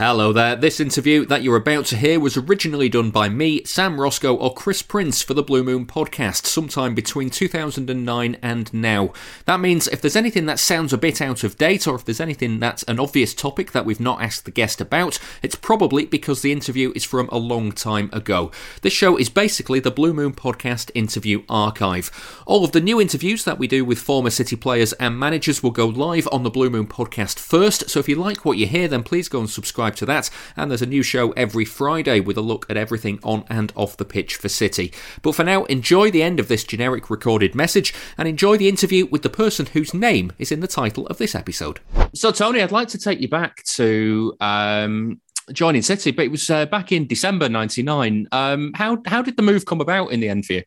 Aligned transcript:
Hello 0.00 0.32
there. 0.32 0.56
This 0.56 0.80
interview 0.80 1.26
that 1.26 1.42
you're 1.42 1.56
about 1.56 1.84
to 1.86 1.96
hear 1.98 2.18
was 2.18 2.38
originally 2.38 2.88
done 2.88 3.10
by 3.10 3.28
me, 3.28 3.62
Sam 3.64 4.00
Roscoe, 4.00 4.34
or 4.34 4.54
Chris 4.54 4.80
Prince 4.80 5.20
for 5.20 5.34
the 5.34 5.42
Blue 5.42 5.62
Moon 5.62 5.84
podcast 5.84 6.46
sometime 6.46 6.94
between 6.94 7.28
2009 7.28 8.38
and 8.40 8.72
now. 8.72 9.12
That 9.44 9.60
means 9.60 9.88
if 9.88 10.00
there's 10.00 10.16
anything 10.16 10.46
that 10.46 10.58
sounds 10.58 10.94
a 10.94 10.96
bit 10.96 11.20
out 11.20 11.44
of 11.44 11.58
date, 11.58 11.86
or 11.86 11.96
if 11.96 12.06
there's 12.06 12.18
anything 12.18 12.58
that's 12.58 12.82
an 12.84 12.98
obvious 12.98 13.34
topic 13.34 13.72
that 13.72 13.84
we've 13.84 14.00
not 14.00 14.22
asked 14.22 14.46
the 14.46 14.50
guest 14.50 14.80
about, 14.80 15.18
it's 15.42 15.54
probably 15.54 16.06
because 16.06 16.40
the 16.40 16.50
interview 16.50 16.94
is 16.96 17.04
from 17.04 17.28
a 17.28 17.36
long 17.36 17.70
time 17.70 18.08
ago. 18.10 18.50
This 18.80 18.94
show 18.94 19.18
is 19.18 19.28
basically 19.28 19.80
the 19.80 19.90
Blue 19.90 20.14
Moon 20.14 20.32
podcast 20.32 20.90
interview 20.94 21.42
archive. 21.46 22.10
All 22.46 22.64
of 22.64 22.72
the 22.72 22.80
new 22.80 23.02
interviews 23.02 23.44
that 23.44 23.58
we 23.58 23.66
do 23.66 23.84
with 23.84 23.98
former 23.98 24.30
City 24.30 24.56
players 24.56 24.94
and 24.94 25.18
managers 25.18 25.62
will 25.62 25.72
go 25.72 25.84
live 25.84 26.26
on 26.32 26.42
the 26.42 26.48
Blue 26.48 26.70
Moon 26.70 26.86
podcast 26.86 27.38
first, 27.38 27.90
so 27.90 28.00
if 28.00 28.08
you 28.08 28.16
like 28.16 28.46
what 28.46 28.56
you 28.56 28.66
hear, 28.66 28.88
then 28.88 29.02
please 29.02 29.28
go 29.28 29.40
and 29.40 29.50
subscribe 29.50 29.89
subscribe 29.90 29.96
to 29.96 30.06
that. 30.06 30.30
And 30.56 30.70
there's 30.70 30.82
a 30.82 30.86
new 30.86 31.02
show 31.02 31.32
every 31.32 31.64
Friday 31.64 32.20
with 32.20 32.36
a 32.36 32.42
look 32.42 32.66
at 32.68 32.76
everything 32.76 33.18
on 33.22 33.44
and 33.48 33.72
off 33.76 33.96
the 33.96 34.04
pitch 34.04 34.36
for 34.36 34.48
City. 34.48 34.92
But 35.22 35.34
for 35.34 35.44
now, 35.44 35.64
enjoy 35.64 36.10
the 36.10 36.22
end 36.22 36.40
of 36.40 36.48
this 36.48 36.64
generic 36.64 37.10
recorded 37.10 37.54
message 37.54 37.94
and 38.16 38.28
enjoy 38.28 38.56
the 38.56 38.68
interview 38.68 39.06
with 39.06 39.22
the 39.22 39.30
person 39.30 39.66
whose 39.66 39.94
name 39.94 40.32
is 40.38 40.52
in 40.52 40.60
the 40.60 40.68
title 40.68 41.06
of 41.06 41.18
this 41.18 41.34
episode. 41.34 41.80
So, 42.14 42.30
Tony, 42.30 42.60
I'd 42.62 42.72
like 42.72 42.88
to 42.88 42.98
take 42.98 43.20
you 43.20 43.28
back 43.28 43.62
to. 43.76 44.34
Um, 44.40 45.20
joining 45.52 45.82
City, 45.82 46.12
but 46.12 46.26
it 46.26 46.30
was 46.30 46.48
uh, 46.48 46.66
back 46.66 46.92
in 46.92 47.08
December 47.08 47.48
'99. 47.48 48.28
Um, 48.30 48.72
how 48.74 48.98
how 49.04 49.20
did 49.20 49.36
the 49.36 49.42
move 49.42 49.64
come 49.64 49.80
about 49.80 50.12
in 50.12 50.20
the 50.20 50.28
end 50.28 50.46
for 50.46 50.52
you? 50.52 50.62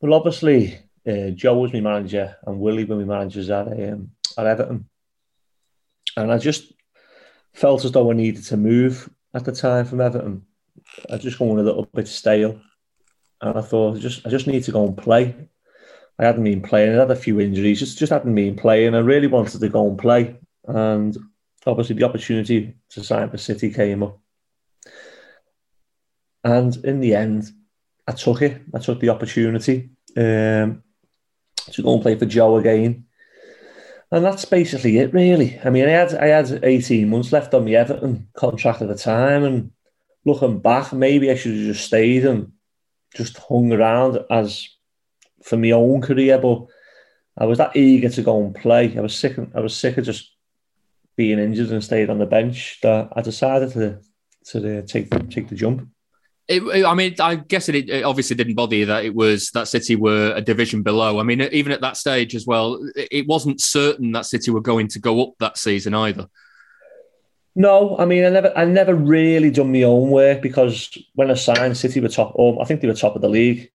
Well, 0.00 0.14
obviously, 0.14 0.78
uh, 1.06 1.30
Joe 1.34 1.58
was 1.58 1.70
my 1.74 1.80
manager 1.80 2.34
and 2.46 2.58
Willie 2.58 2.84
were 2.84 2.96
my 2.96 3.04
managers 3.04 3.50
at 3.50 3.66
um, 3.66 4.12
at 4.38 4.46
Everton, 4.46 4.88
and 6.16 6.32
I 6.32 6.38
just 6.38 6.72
felt 7.54 7.84
as 7.84 7.92
though 7.92 8.10
I 8.10 8.14
needed 8.14 8.44
to 8.44 8.56
move 8.56 9.08
at 9.34 9.44
the 9.44 9.52
time 9.52 9.84
from 9.84 10.00
Everton. 10.00 10.42
I 11.10 11.18
just 11.18 11.38
going 11.38 11.58
a 11.58 11.62
little 11.62 11.88
bit 11.94 12.08
stale, 12.08 12.60
and 13.40 13.58
I 13.58 13.62
thought 13.62 13.96
I 13.96 14.00
just 14.00 14.26
I 14.26 14.30
just 14.30 14.46
need 14.46 14.64
to 14.64 14.72
go 14.72 14.86
and 14.86 14.96
play. 14.96 15.48
I 16.18 16.24
hadn't 16.24 16.44
been 16.44 16.62
playing. 16.62 16.94
I 16.94 17.00
had 17.00 17.10
a 17.10 17.16
few 17.16 17.40
injuries, 17.40 17.78
just 17.78 17.98
just 17.98 18.12
hadn't 18.12 18.34
been 18.34 18.56
playing. 18.56 18.94
I 18.94 18.98
really 18.98 19.26
wanted 19.26 19.60
to 19.60 19.68
go 19.68 19.88
and 19.88 19.98
play, 19.98 20.36
and 20.66 21.16
obviously 21.66 21.96
the 21.96 22.04
opportunity 22.04 22.74
to 22.90 23.04
sign 23.04 23.30
for 23.30 23.38
City 23.38 23.70
came 23.70 24.02
up. 24.02 24.18
And 26.44 26.76
in 26.84 27.00
the 27.00 27.14
end, 27.14 27.50
I 28.06 28.12
took 28.12 28.42
it. 28.42 28.60
I 28.74 28.78
took 28.78 28.98
the 29.00 29.10
opportunity 29.10 29.90
um, 30.16 30.82
to 31.70 31.82
go 31.82 31.94
and 31.94 32.02
play 32.02 32.18
for 32.18 32.26
Joe 32.26 32.56
again 32.56 33.06
and 34.12 34.22
that's 34.22 34.44
basically 34.44 34.98
it, 34.98 35.14
really. 35.14 35.58
I 35.64 35.70
mean, 35.70 35.86
I 35.86 35.92
had 35.92 36.14
I 36.14 36.26
had 36.26 36.60
eighteen 36.62 37.08
months 37.08 37.32
left 37.32 37.54
on 37.54 37.64
my 37.64 37.72
Everton 37.72 38.28
contract 38.36 38.82
at 38.82 38.88
the 38.88 38.94
time, 38.94 39.42
and 39.42 39.70
looking 40.26 40.58
back, 40.60 40.92
maybe 40.92 41.30
I 41.30 41.34
should 41.34 41.56
have 41.56 41.64
just 41.64 41.86
stayed 41.86 42.26
and 42.26 42.52
just 43.16 43.38
hung 43.38 43.72
around 43.72 44.18
as 44.30 44.68
for 45.42 45.56
my 45.56 45.70
own 45.70 46.02
career. 46.02 46.38
But 46.38 46.66
I 47.38 47.46
was 47.46 47.56
that 47.58 47.74
eager 47.74 48.10
to 48.10 48.22
go 48.22 48.44
and 48.44 48.54
play. 48.54 48.96
I 48.96 49.00
was 49.00 49.16
sick. 49.16 49.38
I 49.54 49.60
was 49.60 49.74
sick 49.74 49.96
of 49.96 50.04
just 50.04 50.30
being 51.16 51.38
injured 51.38 51.70
and 51.70 51.82
stayed 51.82 52.10
on 52.10 52.18
the 52.18 52.26
bench. 52.26 52.80
That 52.82 53.08
I 53.16 53.22
decided 53.22 53.72
to 53.72 54.00
to 54.48 54.78
uh, 54.78 54.82
take 54.82 55.10
take 55.30 55.48
the 55.48 55.54
jump. 55.54 55.88
It, 56.48 56.84
I 56.84 56.94
mean, 56.94 57.14
I 57.20 57.36
guess 57.36 57.68
it, 57.68 57.88
it, 57.88 58.04
obviously 58.04 58.36
didn't 58.36 58.56
bother 58.56 58.74
you 58.74 58.86
that 58.86 59.04
it 59.04 59.14
was 59.14 59.50
that 59.50 59.68
City 59.68 59.96
were 59.96 60.34
a 60.34 60.40
division 60.40 60.82
below. 60.82 61.20
I 61.20 61.22
mean, 61.22 61.40
even 61.40 61.72
at 61.72 61.80
that 61.82 61.96
stage 61.96 62.34
as 62.34 62.46
well, 62.46 62.80
it 62.96 63.26
wasn't 63.28 63.60
certain 63.60 64.12
that 64.12 64.26
City 64.26 64.50
were 64.50 64.60
going 64.60 64.88
to 64.88 64.98
go 64.98 65.22
up 65.22 65.34
that 65.38 65.56
season 65.56 65.94
either. 65.94 66.26
No, 67.54 67.96
I 67.98 68.06
mean, 68.06 68.24
I 68.24 68.30
never, 68.30 68.52
I 68.56 68.64
never 68.64 68.94
really 68.94 69.50
done 69.50 69.72
my 69.72 69.82
own 69.82 70.10
work 70.10 70.40
because 70.40 70.96
when 71.14 71.30
I 71.30 71.34
signed, 71.34 71.76
City 71.76 72.00
were 72.00 72.08
top. 72.08 72.32
Or 72.34 72.60
I 72.60 72.64
think 72.64 72.80
they 72.80 72.88
were 72.88 72.94
top 72.94 73.14
of 73.14 73.22
the 73.22 73.28
league, 73.28 73.70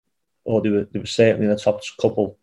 or 0.44 0.62
they 0.62 0.70
were, 0.70 0.88
they 0.90 0.98
were 0.98 1.06
certainly 1.06 1.46
in 1.46 1.52
the 1.52 1.58
top 1.58 1.82
couple, 2.00 2.38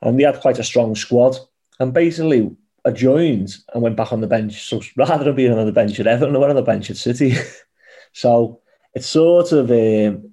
and 0.00 0.18
they 0.18 0.24
had 0.24 0.40
quite 0.40 0.58
a 0.58 0.64
strong 0.64 0.94
squad. 0.94 1.36
And 1.78 1.92
basically, 1.92 2.56
I 2.86 2.90
joined 2.92 3.54
and 3.74 3.82
went 3.82 3.96
back 3.96 4.12
on 4.12 4.22
the 4.22 4.26
bench. 4.26 4.66
So 4.66 4.80
rather 4.96 5.24
than 5.24 5.36
being 5.36 5.52
on 5.52 5.66
the 5.66 5.72
bench 5.72 6.00
at 6.00 6.06
Everton, 6.06 6.34
I 6.34 6.38
went 6.38 6.50
on 6.50 6.56
the 6.56 6.62
bench 6.62 6.90
at 6.90 6.96
City. 6.96 7.34
so 8.12 8.60
it's 8.96 9.08
sort 9.08 9.52
of 9.52 9.70
um, 9.70 10.32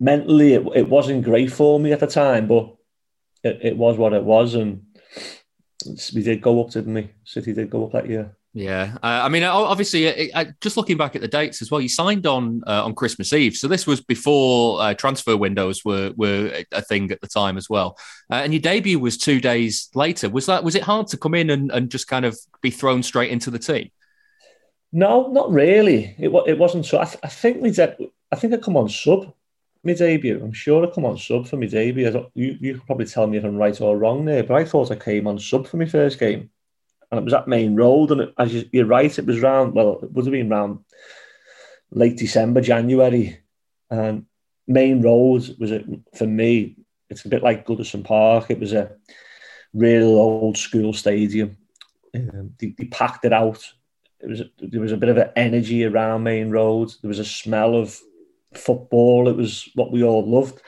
mentally 0.00 0.54
it, 0.54 0.66
it 0.74 0.88
wasn't 0.88 1.24
great 1.24 1.52
for 1.52 1.78
me 1.78 1.92
at 1.92 2.00
the 2.00 2.06
time, 2.06 2.48
but 2.48 2.74
it, 3.44 3.60
it 3.62 3.76
was 3.76 3.98
what 3.98 4.14
it 4.14 4.24
was, 4.24 4.54
and 4.54 4.86
we 6.14 6.22
did 6.22 6.40
go 6.40 6.64
up, 6.64 6.70
didn't 6.70 6.94
we? 6.94 7.10
City 7.24 7.52
did 7.52 7.68
go 7.68 7.84
up 7.84 7.92
that 7.92 8.08
year. 8.08 8.34
Yeah, 8.54 8.96
uh, 9.02 9.20
I 9.24 9.28
mean, 9.28 9.44
obviously, 9.44 10.32
uh, 10.32 10.46
just 10.62 10.78
looking 10.78 10.96
back 10.96 11.14
at 11.16 11.20
the 11.20 11.28
dates 11.28 11.60
as 11.60 11.70
well, 11.70 11.82
you 11.82 11.88
signed 11.90 12.26
on 12.26 12.62
uh, 12.66 12.82
on 12.82 12.94
Christmas 12.94 13.34
Eve, 13.34 13.56
so 13.56 13.68
this 13.68 13.86
was 13.86 14.00
before 14.00 14.80
uh, 14.80 14.94
transfer 14.94 15.36
windows 15.36 15.84
were 15.84 16.14
were 16.16 16.64
a 16.72 16.80
thing 16.80 17.12
at 17.12 17.20
the 17.20 17.28
time 17.28 17.58
as 17.58 17.68
well. 17.68 17.98
Uh, 18.32 18.36
and 18.36 18.54
your 18.54 18.62
debut 18.62 18.98
was 18.98 19.18
two 19.18 19.38
days 19.38 19.90
later. 19.94 20.30
Was 20.30 20.46
that 20.46 20.64
was 20.64 20.76
it 20.76 20.82
hard 20.82 21.08
to 21.08 21.18
come 21.18 21.34
in 21.34 21.50
and, 21.50 21.70
and 21.72 21.90
just 21.90 22.08
kind 22.08 22.24
of 22.24 22.38
be 22.62 22.70
thrown 22.70 23.02
straight 23.02 23.30
into 23.30 23.50
the 23.50 23.58
team? 23.58 23.90
No, 24.92 25.28
not 25.28 25.50
really. 25.50 26.14
It 26.18 26.30
it 26.46 26.58
wasn't 26.58 26.86
so. 26.86 26.98
I, 27.00 27.04
th- 27.04 27.18
I 27.22 27.28
think 27.28 27.62
we 27.62 27.70
did. 27.70 27.94
I 28.32 28.36
think 28.36 28.54
I 28.54 28.56
come 28.56 28.76
on 28.76 28.88
sub 28.88 29.32
my 29.84 29.92
debut. 29.92 30.40
I'm 30.42 30.52
sure 30.52 30.84
I 30.86 30.90
come 30.90 31.04
on 31.04 31.18
sub 31.18 31.46
for 31.46 31.56
my 31.56 31.66
debut. 31.66 32.26
you 32.34 32.56
you 32.60 32.80
probably 32.86 33.06
tell 33.06 33.26
me 33.26 33.38
if 33.38 33.44
I'm 33.44 33.56
right 33.56 33.78
or 33.80 33.98
wrong 33.98 34.24
there, 34.24 34.42
but 34.42 34.54
I 34.56 34.64
thought 34.64 34.90
I 34.90 34.96
came 34.96 35.26
on 35.26 35.38
sub 35.38 35.66
for 35.66 35.76
my 35.76 35.84
first 35.86 36.18
game, 36.18 36.50
and 37.10 37.20
it 37.20 37.24
was 37.24 37.34
at 37.34 37.48
Maine 37.48 37.76
Road. 37.76 38.10
And 38.12 38.22
it, 38.22 38.34
as 38.38 38.54
you, 38.54 38.68
you're 38.72 38.86
right, 38.86 39.18
it 39.18 39.26
was 39.26 39.40
round. 39.40 39.74
Well, 39.74 40.00
it 40.02 40.12
would 40.12 40.24
have 40.24 40.32
been 40.32 40.48
round 40.48 40.80
late 41.90 42.16
December, 42.16 42.60
January, 42.62 43.40
and 43.90 44.24
Maine 44.66 45.02
Road 45.02 45.54
was 45.58 45.70
a, 45.70 45.84
for 46.16 46.26
me. 46.26 46.76
It's 47.10 47.24
a 47.24 47.28
bit 47.28 47.42
like 47.42 47.66
Goodison 47.66 48.04
Park. 48.04 48.50
It 48.50 48.60
was 48.60 48.72
a 48.72 48.92
real 49.74 50.08
old 50.08 50.56
school 50.56 50.92
stadium. 50.92 51.56
Um, 52.14 52.54
they, 52.58 52.74
they 52.76 52.86
packed 52.86 53.24
it 53.26 53.32
out 53.32 53.62
it 54.20 54.28
was 54.28 54.42
there 54.58 54.80
was 54.80 54.92
a 54.92 54.96
bit 54.96 55.08
of 55.08 55.16
an 55.16 55.30
energy 55.36 55.84
around 55.84 56.24
Maine 56.24 56.50
Road. 56.50 56.92
There 57.02 57.08
was 57.08 57.18
a 57.18 57.24
smell 57.24 57.76
of 57.76 57.98
football. 58.52 59.28
It 59.28 59.36
was 59.36 59.68
what 59.74 59.92
we 59.92 60.02
all 60.02 60.28
loved, 60.28 60.60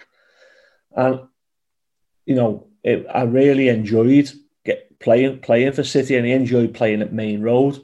and 0.97 1.21
you 2.27 2.37
know, 2.37 2.69
it, 2.85 3.07
I 3.13 3.23
really 3.23 3.69
enjoyed 3.69 4.31
get 4.65 4.99
playing 5.01 5.41
playing 5.41 5.73
for 5.73 5.85
City, 5.85 6.17
and 6.17 6.27
I 6.27 6.31
enjoyed 6.31 6.75
playing 6.75 7.03
at 7.03 7.13
Maine 7.13 7.43
Road. 7.43 7.81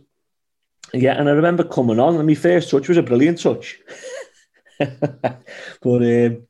Yeah, 0.94 1.19
and 1.19 1.28
I 1.28 1.32
remember 1.32 1.65
coming 1.65 1.99
on, 1.99 2.16
and 2.16 2.26
my 2.26 2.34
first 2.34 2.71
touch 2.71 2.88
was 2.88 2.97
a 2.97 3.03
brilliant 3.03 3.41
touch. 3.41 3.78
but 4.78 5.03
um, 5.84 6.47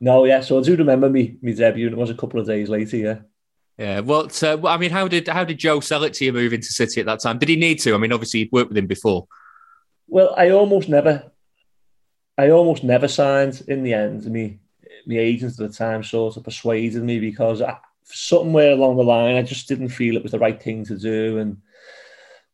no, 0.00 0.24
yeah, 0.24 0.40
so 0.40 0.58
I 0.58 0.62
do 0.62 0.76
remember 0.76 1.10
me 1.10 1.36
me 1.42 1.54
debut, 1.54 1.86
and 1.86 1.96
it 1.96 2.00
was 2.00 2.10
a 2.10 2.14
couple 2.14 2.40
of 2.40 2.46
days 2.46 2.70
later. 2.70 2.96
Yeah. 2.96 3.18
Yeah, 3.78 4.00
well, 4.00 4.30
uh, 4.40 4.68
I 4.68 4.76
mean, 4.76 4.90
how 4.90 5.08
did 5.08 5.26
how 5.26 5.44
did 5.44 5.58
Joe 5.58 5.80
sell 5.80 6.04
it 6.04 6.14
to 6.14 6.24
you 6.24 6.32
moving 6.32 6.60
to 6.60 6.66
City 6.66 7.00
at 7.00 7.06
that 7.06 7.20
time? 7.20 7.38
Did 7.38 7.48
he 7.48 7.56
need 7.56 7.80
to? 7.80 7.94
I 7.94 7.98
mean, 7.98 8.12
obviously 8.12 8.40
you'd 8.40 8.52
worked 8.52 8.68
with 8.68 8.78
him 8.78 8.86
before. 8.86 9.26
Well, 10.06 10.32
I 10.36 10.50
almost 10.50 10.88
never, 10.88 11.32
I 12.38 12.50
almost 12.50 12.84
never 12.84 13.08
signed 13.08 13.64
in 13.66 13.82
the 13.82 13.94
end. 13.94 14.26
Me, 14.26 14.60
my 15.06 15.16
agents 15.16 15.58
at 15.58 15.68
the 15.68 15.76
time 15.76 16.04
sort 16.04 16.36
of 16.36 16.44
persuaded 16.44 17.02
me 17.02 17.18
because 17.18 17.62
I, 17.62 17.78
somewhere 18.04 18.72
along 18.72 18.96
the 18.96 19.02
line 19.02 19.36
I 19.36 19.42
just 19.42 19.66
didn't 19.66 19.88
feel 19.88 20.16
it 20.16 20.22
was 20.22 20.32
the 20.32 20.38
right 20.38 20.62
thing 20.62 20.84
to 20.84 20.96
do. 20.96 21.38
And 21.38 21.56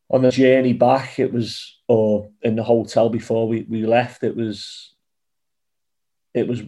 on 0.09 0.23
the 0.23 0.31
journey 0.31 0.73
back, 0.73 1.19
it 1.19 1.33
was, 1.33 1.79
or 1.87 2.31
in 2.41 2.57
the 2.57 2.63
hotel 2.63 3.11
before 3.11 3.47
we, 3.47 3.63
we 3.69 3.85
left, 3.85 4.23
it 4.23 4.37
was, 4.37 4.95
it 6.33 6.49
was 6.49 6.63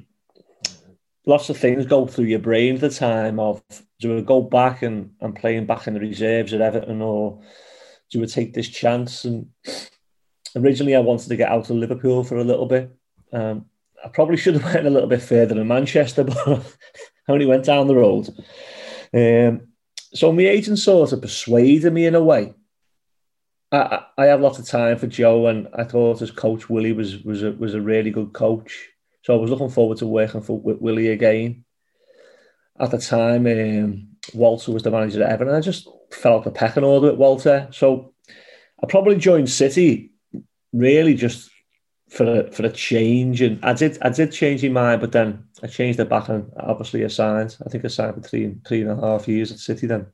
lots 1.27 1.49
of 1.49 1.57
things 1.57 1.87
go 1.87 2.07
through 2.07 2.25
your 2.27 2.39
brain 2.39 2.75
at 2.75 2.81
the 2.81 2.91
time 2.91 3.39
of 3.39 3.63
do 4.01 4.15
we 4.15 4.23
go 4.23 4.43
back 4.43 4.83
and, 4.83 5.13
and 5.21 5.37
playing 5.37 5.67
back 5.67 5.87
in 5.87 5.95
the 5.95 6.01
reserves 6.01 6.53
at 6.53 6.61
Everton 6.61 7.01
or 7.01 7.41
do 8.11 8.21
we 8.21 8.27
take 8.27 8.55
this 8.55 8.69
chance? 8.69 9.25
And 9.25 9.49
originally 10.57 10.97
I 10.97 11.01
wanted 11.01 11.29
to 11.29 11.37
get 11.37 11.51
out 11.51 11.71
of 11.71 11.77
Liverpool 11.77 12.25
for 12.25 12.37
a 12.37 12.45
little 12.45 12.67
bit. 12.67 12.91
Um, 13.33 13.67
I 14.05 14.09
probably 14.09 14.37
should 14.37 14.55
have 14.55 14.65
went 14.75 14.87
a 14.87 14.91
little 14.91 15.09
bit 15.09 15.23
further 15.23 15.55
than 15.55 15.69
Manchester, 15.69 16.25
but 16.25 16.37
I 16.49 17.33
only 17.33 17.47
went 17.47 17.65
down 17.65 17.87
the 17.87 17.95
road. 17.95 18.29
Um, 19.15 19.69
so 20.13 20.33
my 20.33 20.43
agent 20.43 20.79
sort 20.79 21.13
of 21.13 21.23
persuaded 21.23 21.93
me 21.93 22.07
in 22.07 22.15
a 22.15 22.23
way. 22.23 22.55
I, 23.71 24.05
I 24.19 24.27
had 24.27 24.41
lots 24.41 24.59
of 24.59 24.67
time 24.67 24.99
for 24.99 25.07
Joe, 25.07 25.47
and 25.47 25.69
I 25.73 25.85
thought 25.85 26.21
his 26.21 26.31
coach 26.31 26.69
Willie 26.69 26.93
was 26.93 27.23
was 27.23 27.43
a, 27.43 27.53
was 27.53 27.75
a 27.75 27.81
really 27.81 28.11
good 28.11 28.35
coach. 28.35 28.89
So 29.23 29.35
I 29.35 29.41
was 29.41 29.51
looking 29.51 29.71
forward 29.71 29.99
to 29.99 30.07
working 30.07 30.43
for, 30.43 30.59
with 30.59 30.81
Willie 30.81 31.09
again. 31.09 31.65
At 32.79 32.91
the 32.91 32.99
time, 32.99 33.47
um, 33.47 34.09
Walter 34.35 34.73
was 34.73 34.83
the 34.83 34.91
manager 34.91 35.23
at 35.23 35.31
Everton. 35.31 35.55
I 35.55 35.61
just 35.61 35.89
fell 36.11 36.37
off 36.39 36.45
the 36.45 36.51
pecking 36.51 36.85
order 36.85 37.11
with 37.11 37.19
Walter. 37.19 37.69
So 37.71 38.15
I 38.83 38.87
probably 38.87 39.17
joined 39.17 39.51
City 39.51 40.11
really 40.73 41.15
just 41.15 41.51
for 42.09 42.41
a, 42.41 42.53
for 42.53 42.65
a 42.65 42.71
change. 42.71 43.41
And 43.43 43.65
I 43.65 43.73
did 43.75 43.99
I 44.03 44.11
did 44.11 44.33
change 44.33 44.63
my 44.65 44.69
mind, 44.69 45.01
but 45.01 45.13
then 45.13 45.45
I 45.63 45.67
changed 45.67 46.01
it 46.01 46.09
back 46.09 46.29
and 46.29 46.51
obviously 46.57 47.05
I 47.05 47.09
signed. 47.09 47.57
I 47.65 47.69
think 47.69 47.85
I 47.85 47.89
signed 47.89 48.15
for 48.15 48.21
three 48.21 48.55
three 48.67 48.83
and 48.83 48.91
a 48.91 48.97
half 48.97 49.29
years 49.29 49.53
at 49.53 49.59
City 49.59 49.87
then. 49.87 50.07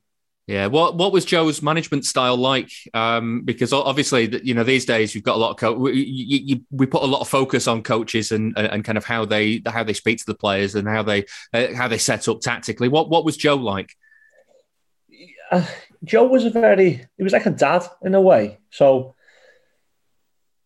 Yeah, 0.49 0.65
what 0.65 0.95
what 0.95 1.11
was 1.11 1.25
Joe's 1.25 1.61
management 1.61 2.05
style 2.05 2.35
like? 2.35 2.71
Um, 2.95 3.41
because 3.41 3.71
obviously, 3.71 4.43
you 4.43 4.55
know, 4.55 4.63
these 4.63 4.83
days 4.83 5.13
you've 5.13 5.23
got 5.23 5.35
a 5.35 5.37
lot 5.37 5.51
of 5.51 5.57
co- 5.57 5.73
we, 5.73 6.01
you, 6.01 6.39
you, 6.43 6.61
we 6.71 6.87
put 6.87 7.03
a 7.03 7.05
lot 7.05 7.21
of 7.21 7.29
focus 7.29 7.67
on 7.67 7.83
coaches 7.83 8.31
and 8.31 8.57
and 8.57 8.83
kind 8.83 8.97
of 8.97 9.05
how 9.05 9.25
they 9.25 9.61
how 9.67 9.83
they 9.83 9.93
speak 9.93 10.17
to 10.17 10.25
the 10.25 10.33
players 10.33 10.73
and 10.73 10.87
how 10.87 11.03
they 11.03 11.25
uh, 11.53 11.67
how 11.75 11.87
they 11.87 11.99
set 11.99 12.27
up 12.27 12.41
tactically. 12.41 12.87
What 12.87 13.11
what 13.11 13.25
was 13.25 13.37
Joe 13.37 13.57
like? 13.57 13.95
Uh, 15.51 15.67
Joe 16.03 16.25
was 16.25 16.45
a 16.45 16.49
very 16.49 17.05
he 17.15 17.23
was 17.23 17.33
like 17.33 17.45
a 17.45 17.51
dad 17.51 17.83
in 18.01 18.15
a 18.15 18.21
way. 18.21 18.57
So 18.71 19.13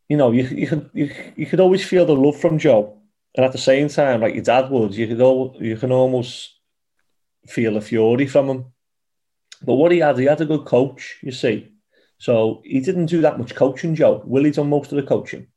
you 0.07 0.15
know, 0.15 0.31
you 0.31 0.43
you 0.43 0.67
could 0.67 0.89
you, 0.93 1.13
you 1.35 1.45
could 1.45 1.59
always 1.59 1.83
feel 1.83 2.05
the 2.05 2.15
love 2.15 2.39
from 2.39 2.57
Joe, 2.57 3.01
and 3.35 3.45
at 3.45 3.51
the 3.51 3.57
same 3.57 3.89
time, 3.89 4.21
like 4.21 4.33
your 4.33 4.45
dad 4.45 4.69
would, 4.71 4.95
you 4.95 5.07
could 5.07 5.19
all 5.19 5.57
you 5.59 5.75
can 5.75 5.91
almost 5.91 6.53
feel 7.47 7.73
the 7.73 7.81
fury 7.81 8.27
from 8.27 8.49
him 8.49 8.72
but 9.63 9.75
what 9.75 9.91
he 9.91 9.99
had, 9.99 10.17
he 10.17 10.25
had 10.25 10.41
a 10.41 10.45
good 10.45 10.65
coach, 10.65 11.17
you 11.21 11.31
see. 11.31 11.69
So 12.17 12.61
he 12.63 12.79
didn't 12.79 13.07
do 13.07 13.21
that 13.21 13.37
much 13.37 13.55
coaching, 13.55 13.95
Joe. 13.95 14.21
Willie 14.25 14.51
done 14.51 14.69
most 14.69 14.91
of 14.91 14.95
the 14.95 15.03
coaching. 15.03 15.47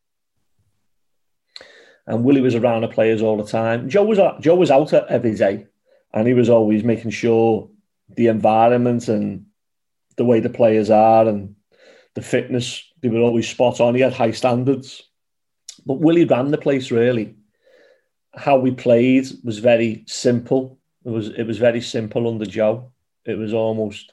And 2.06 2.24
Willie 2.24 2.40
was 2.40 2.54
around 2.54 2.82
the 2.82 2.88
players 2.88 3.22
all 3.22 3.36
the 3.36 3.50
time. 3.50 3.88
Joe 3.88 4.04
was 4.04 4.18
Joe 4.40 4.54
was 4.54 4.70
out 4.70 4.92
every 4.92 5.34
day, 5.34 5.66
and 6.12 6.26
he 6.26 6.34
was 6.34 6.48
always 6.48 6.84
making 6.84 7.10
sure 7.10 7.68
the 8.08 8.28
environment 8.28 9.08
and 9.08 9.46
the 10.16 10.24
way 10.24 10.40
the 10.40 10.48
players 10.50 10.88
are 10.88 11.28
and 11.28 11.56
the 12.14 12.22
fitness 12.22 12.82
they 13.00 13.08
were 13.08 13.20
always 13.20 13.48
spot 13.48 13.80
on. 13.80 13.94
He 13.94 14.00
had 14.00 14.12
high 14.12 14.30
standards, 14.30 15.02
but 15.84 16.00
Willie 16.00 16.24
ran 16.24 16.50
the 16.50 16.58
place 16.58 16.90
really. 16.90 17.34
How 18.34 18.58
we 18.58 18.70
played 18.70 19.26
was 19.44 19.58
very 19.58 20.04
simple. 20.06 20.78
It 21.04 21.10
was 21.10 21.28
it 21.28 21.44
was 21.44 21.58
very 21.58 21.80
simple 21.80 22.28
under 22.28 22.46
Joe. 22.46 22.92
It 23.26 23.38
was 23.38 23.52
almost 23.52 24.12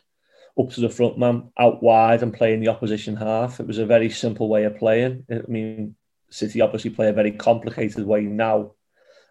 up 0.60 0.70
to 0.72 0.82
the 0.82 0.90
front 0.90 1.18
man, 1.18 1.52
out 1.58 1.82
wide, 1.82 2.22
and 2.22 2.34
playing 2.34 2.60
the 2.60 2.68
opposition 2.68 3.16
half. 3.16 3.60
It 3.60 3.68
was 3.68 3.80
a 3.80 3.86
very 3.86 4.10
simple 4.10 4.50
way 4.50 4.66
of 4.66 4.78
playing. 4.78 5.26
I 5.32 5.42
mean, 5.48 5.96
City 6.30 6.62
obviously 6.62 6.92
play 6.92 7.10
a 7.10 7.14
very 7.14 7.32
complicated 7.32 8.06
way 8.06 8.22
now, 8.22 8.74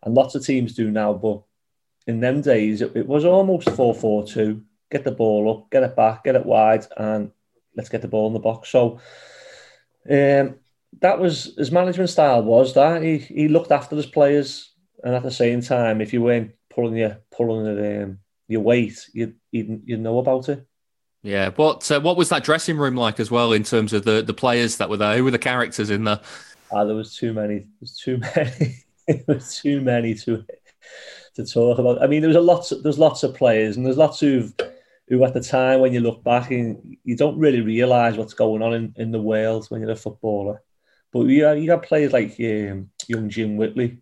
and 0.02 0.14
lots 0.14 0.34
of 0.34 0.44
teams 0.44 0.74
do 0.74 0.90
now. 0.90 1.12
But 1.12 1.42
in 2.06 2.20
them 2.20 2.40
days, 2.40 2.82
it, 2.82 2.96
it 2.96 3.06
was 3.06 3.24
almost 3.24 3.70
4 3.70 3.94
4 3.94 4.26
2. 4.26 4.62
Get 4.90 5.04
the 5.04 5.12
ball 5.12 5.50
up, 5.50 5.70
get 5.70 5.84
it 5.84 5.96
back, 5.96 6.24
get 6.24 6.36
it 6.36 6.44
wide, 6.44 6.86
and 6.96 7.30
let's 7.76 7.88
get 7.88 8.02
the 8.02 8.08
ball 8.08 8.26
in 8.26 8.34
the 8.34 8.38
box. 8.40 8.68
So 8.68 9.00
um, 10.10 10.56
that 11.00 11.18
was 11.18 11.54
his 11.56 11.72
management 11.72 12.10
style 12.10 12.42
was 12.42 12.74
that 12.74 13.02
he 13.02 13.18
he 13.18 13.48
looked 13.48 13.72
after 13.72 13.96
his 13.96 14.06
players, 14.06 14.72
and 15.02 15.14
at 15.14 15.22
the 15.22 15.30
same 15.30 15.62
time, 15.62 16.00
if 16.00 16.12
you 16.12 16.22
weren't 16.22 16.52
pulling 16.70 16.96
your 16.96 17.18
pulling 17.30 17.66
it 17.66 18.02
um, 18.02 18.18
your 18.52 18.60
weight, 18.60 19.08
you 19.12 19.34
you 19.50 19.80
you 19.84 19.96
know 19.96 20.18
about 20.18 20.48
it. 20.48 20.66
Yeah. 21.22 21.50
What 21.50 21.90
uh, 21.90 22.00
what 22.00 22.16
was 22.16 22.28
that 22.30 22.44
dressing 22.44 22.76
room 22.76 22.96
like 22.96 23.20
as 23.20 23.30
well 23.30 23.52
in 23.52 23.62
terms 23.62 23.92
of 23.92 24.04
the 24.04 24.22
the 24.22 24.34
players 24.34 24.76
that 24.76 24.88
were 24.90 24.96
there? 24.96 25.16
Who 25.16 25.24
were 25.24 25.30
the 25.30 25.38
characters 25.38 25.90
in 25.90 26.04
there? 26.04 26.20
Ah, 26.72 26.84
there 26.84 26.96
was 26.96 27.16
too 27.16 27.32
many. 27.32 27.58
There 27.58 27.66
was 27.80 27.96
too 27.96 28.18
many. 28.18 28.84
there 29.06 29.24
was 29.28 29.60
too 29.60 29.80
many 29.80 30.14
to 30.14 30.44
to 31.34 31.46
talk 31.46 31.78
about. 31.78 32.02
I 32.02 32.06
mean, 32.06 32.20
there 32.20 32.28
was 32.28 32.36
a 32.36 32.40
lot. 32.40 32.70
There's 32.82 32.98
lots 32.98 33.22
of 33.22 33.34
players, 33.34 33.76
and 33.76 33.86
there's 33.86 33.96
lots 33.96 34.20
who 34.20 34.48
who 35.08 35.24
at 35.24 35.34
the 35.34 35.40
time 35.40 35.80
when 35.80 35.92
you 35.92 36.00
look 36.00 36.24
back 36.24 36.50
and 36.50 36.96
you 37.04 37.16
don't 37.16 37.38
really 37.38 37.60
realise 37.60 38.16
what's 38.16 38.34
going 38.34 38.62
on 38.62 38.72
in, 38.72 38.94
in 38.96 39.10
the 39.10 39.20
world 39.20 39.66
when 39.68 39.80
you're 39.80 39.90
a 39.90 39.96
footballer. 39.96 40.62
But 41.12 41.26
you 41.26 41.50
you 41.52 41.66
got 41.66 41.82
players 41.82 42.12
like 42.12 42.36
um, 42.40 42.90
young 43.06 43.28
Jim 43.28 43.56
Whitley, 43.56 43.98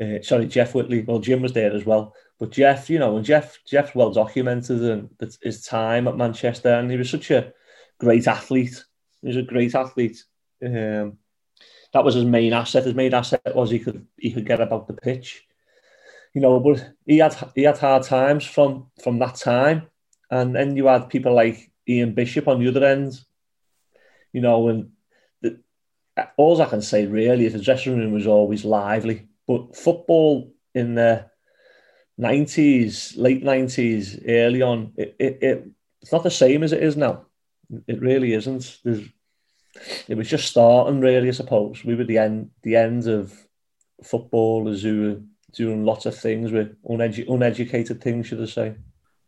uh, 0.00 0.22
sorry 0.22 0.46
Jeff 0.46 0.74
Whitley. 0.74 1.02
Well, 1.02 1.20
Jim 1.20 1.42
was 1.42 1.52
there 1.52 1.72
as 1.72 1.86
well. 1.86 2.14
But 2.38 2.50
Jeff, 2.50 2.90
you 2.90 2.98
know, 2.98 3.16
and 3.16 3.24
Jeff, 3.24 3.58
Jeff's 3.66 3.94
well 3.94 4.10
documented 4.10 4.82
and 4.82 5.08
his 5.42 5.64
time 5.64 6.06
at 6.06 6.16
Manchester, 6.16 6.74
and 6.74 6.90
he 6.90 6.96
was 6.96 7.10
such 7.10 7.30
a 7.30 7.52
great 7.98 8.28
athlete. 8.28 8.84
He 9.22 9.28
was 9.28 9.36
a 9.36 9.42
great 9.42 9.74
athlete. 9.74 10.22
Um, 10.64 11.18
that 11.92 12.04
was 12.04 12.14
his 12.14 12.24
main 12.26 12.52
asset. 12.52 12.84
His 12.84 12.94
main 12.94 13.14
asset 13.14 13.54
was 13.54 13.70
he 13.70 13.78
could 13.78 14.06
he 14.18 14.32
could 14.32 14.46
get 14.46 14.60
about 14.60 14.86
the 14.86 14.92
pitch, 14.92 15.46
you 16.34 16.42
know. 16.42 16.60
But 16.60 16.92
he 17.06 17.18
had 17.18 17.34
he 17.54 17.62
had 17.62 17.78
hard 17.78 18.02
times 18.02 18.44
from 18.44 18.90
from 19.02 19.18
that 19.20 19.36
time, 19.36 19.86
and 20.30 20.54
then 20.54 20.76
you 20.76 20.86
had 20.86 21.08
people 21.08 21.34
like 21.34 21.70
Ian 21.88 22.12
Bishop 22.12 22.48
on 22.48 22.60
the 22.60 22.68
other 22.68 22.84
end, 22.84 23.18
you 24.34 24.42
know. 24.42 24.68
And 24.68 24.90
the, 25.40 25.58
all 26.36 26.60
I 26.60 26.66
can 26.66 26.82
say 26.82 27.06
really 27.06 27.46
is 27.46 27.54
the 27.54 27.60
dressing 27.60 27.96
room 27.96 28.12
was 28.12 28.26
always 28.26 28.62
lively, 28.62 29.28
but 29.46 29.74
football 29.74 30.52
in 30.74 30.96
the 30.96 31.30
90s, 32.20 33.16
late 33.16 33.44
90s, 33.44 34.22
early 34.28 34.62
on, 34.62 34.92
it, 34.96 35.16
it, 35.18 35.38
it, 35.42 35.68
it's 36.00 36.12
not 36.12 36.22
the 36.22 36.30
same 36.30 36.62
as 36.62 36.72
it 36.72 36.82
is 36.82 36.96
now. 36.96 37.26
It 37.86 38.00
really 38.00 38.32
isn't. 38.32 38.78
There's, 38.84 39.02
it 40.08 40.16
was 40.16 40.28
just 40.28 40.48
starting, 40.48 41.00
really, 41.00 41.28
I 41.28 41.32
suppose. 41.32 41.84
We 41.84 41.94
were 41.94 42.04
the 42.04 42.18
end, 42.18 42.50
the 42.62 42.76
end 42.76 43.06
of 43.06 43.34
footballers 44.02 44.82
who 44.82 45.02
were 45.02 45.20
doing 45.52 45.84
lots 45.84 46.06
of 46.06 46.16
things 46.16 46.52
with 46.52 46.80
unedu- 46.84 47.28
uneducated 47.28 48.02
things, 48.02 48.26
should 48.26 48.42
I 48.42 48.46
say. 48.46 48.74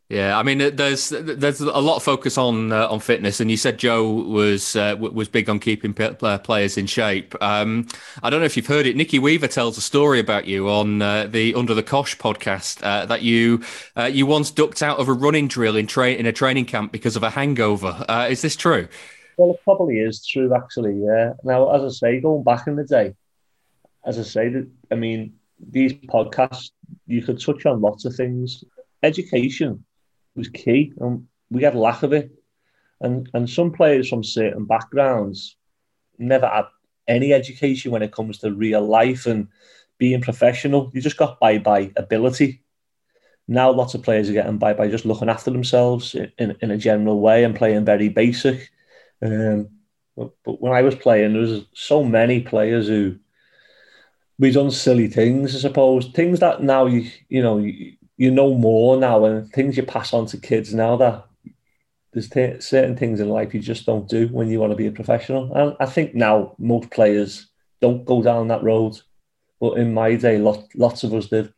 Yeah, 0.09 0.39
I 0.39 0.41
mean, 0.41 0.57
there's 0.57 1.09
there's 1.09 1.61
a 1.61 1.79
lot 1.79 1.97
of 1.97 2.03
focus 2.03 2.35
on 2.35 2.71
uh, 2.71 2.87
on 2.87 2.99
fitness, 2.99 3.39
and 3.39 3.51
you 3.51 3.57
said 3.57 3.77
Joe 3.77 4.09
was 4.11 4.75
uh, 4.75 4.95
was 4.97 5.29
big 5.29 5.47
on 5.51 5.59
keeping 5.59 5.93
players 5.93 6.77
in 6.79 6.87
shape. 6.87 7.35
Um, 7.43 7.87
I 8.23 8.31
don't 8.31 8.39
know 8.39 8.47
if 8.47 8.57
you've 8.57 8.65
heard 8.65 8.87
it. 8.87 8.95
Nicky 8.95 9.19
Weaver 9.19 9.47
tells 9.47 9.77
a 9.77 9.81
story 9.81 10.19
about 10.19 10.47
you 10.47 10.67
on 10.67 11.03
uh, 11.03 11.27
the 11.27 11.53
Under 11.53 11.75
the 11.75 11.83
Cosh 11.83 12.17
podcast 12.17 12.81
uh, 12.83 13.05
that 13.05 13.21
you 13.21 13.61
uh, 13.95 14.05
you 14.05 14.25
once 14.25 14.49
ducked 14.49 14.81
out 14.81 14.97
of 14.97 15.09
a 15.09 15.13
running 15.13 15.47
drill 15.47 15.75
in 15.75 15.85
train 15.85 16.17
in 16.17 16.25
a 16.25 16.33
training 16.33 16.65
camp 16.65 16.91
because 16.91 17.15
of 17.15 17.21
a 17.21 17.29
hangover. 17.29 18.03
Uh, 18.09 18.25
is 18.31 18.41
this 18.41 18.55
true? 18.55 18.87
Well, 19.37 19.51
it 19.51 19.59
probably 19.63 19.99
is 19.99 20.25
true, 20.25 20.55
actually. 20.55 21.03
Yeah. 21.03 21.33
Now, 21.43 21.69
as 21.69 21.83
I 21.83 21.89
say, 21.89 22.19
going 22.19 22.43
back 22.43 22.65
in 22.65 22.77
the 22.77 22.83
day, 22.83 23.13
as 24.03 24.17
I 24.17 24.23
say, 24.23 24.51
I 24.89 24.95
mean, 24.95 25.35
these 25.59 25.93
podcasts 25.93 26.71
you 27.05 27.21
could 27.21 27.39
touch 27.39 27.67
on 27.67 27.79
lots 27.79 28.05
of 28.05 28.15
things. 28.15 28.63
Education 29.03 29.85
was 30.35 30.49
key, 30.49 30.93
and 30.99 31.27
we 31.49 31.63
had 31.63 31.75
lack 31.75 32.03
of 32.03 32.13
it. 32.13 32.31
And 33.01 33.29
and 33.33 33.49
some 33.49 33.71
players 33.71 34.09
from 34.09 34.23
certain 34.23 34.65
backgrounds 34.65 35.55
never 36.17 36.47
had 36.47 36.65
any 37.07 37.33
education 37.33 37.91
when 37.91 38.03
it 38.03 38.11
comes 38.11 38.39
to 38.39 38.53
real 38.53 38.85
life 38.85 39.25
and 39.25 39.47
being 39.97 40.21
professional. 40.21 40.91
You 40.93 41.01
just 41.01 41.17
got 41.17 41.39
by 41.39 41.57
by 41.57 41.91
ability. 41.95 42.61
Now 43.47 43.71
lots 43.71 43.95
of 43.95 44.03
players 44.03 44.29
are 44.29 44.33
getting 44.33 44.57
by 44.57 44.73
by 44.73 44.89
just 44.89 45.05
looking 45.05 45.29
after 45.29 45.49
themselves 45.49 46.15
in, 46.15 46.55
in 46.61 46.71
a 46.71 46.77
general 46.77 47.19
way 47.19 47.43
and 47.43 47.55
playing 47.55 47.85
very 47.85 48.09
basic. 48.09 48.69
Um, 49.21 49.69
but, 50.15 50.31
but 50.43 50.61
when 50.61 50.73
I 50.73 50.81
was 50.81 50.95
playing, 50.95 51.33
there 51.33 51.41
was 51.41 51.65
so 51.73 52.03
many 52.03 52.41
players 52.41 52.87
who 52.87 53.17
we 54.37 54.51
done 54.51 54.71
silly 54.71 55.07
things, 55.07 55.55
I 55.55 55.59
suppose. 55.59 56.07
Things 56.09 56.39
that 56.39 56.61
now 56.61 56.85
you 56.85 57.09
you 57.27 57.41
know 57.41 57.57
you, 57.57 57.93
you 58.19 58.29
know 58.29 58.53
more 58.53 58.97
now 58.97 59.23
and 59.23 59.49
things 59.53 59.77
you 59.77 59.83
pass 59.83 60.13
on 60.13 60.25
to 60.25 60.37
kids 60.37 60.73
now 60.73 60.97
that 60.97 61.25
there's 62.11 62.29
t- 62.29 62.59
certain 62.59 62.97
things 62.97 63.21
in 63.21 63.29
life 63.29 63.53
you 63.53 63.61
just 63.61 63.85
don't 63.85 64.09
do 64.09 64.27
when 64.27 64.49
you 64.49 64.59
want 64.59 64.71
to 64.71 64.75
be 64.75 64.87
a 64.87 64.91
professional. 64.91 65.53
And 65.53 65.77
I 65.79 65.85
think 65.85 66.13
now 66.13 66.53
most 66.57 66.91
players 66.91 67.47
don't 67.79 68.03
go 68.03 68.21
down 68.21 68.49
that 68.49 68.61
road. 68.61 68.99
But 69.61 69.77
in 69.77 69.93
my 69.93 70.15
day, 70.15 70.37
lot, 70.37 70.65
lots 70.75 71.03
of 71.03 71.13
us 71.13 71.27
did. 71.27 71.53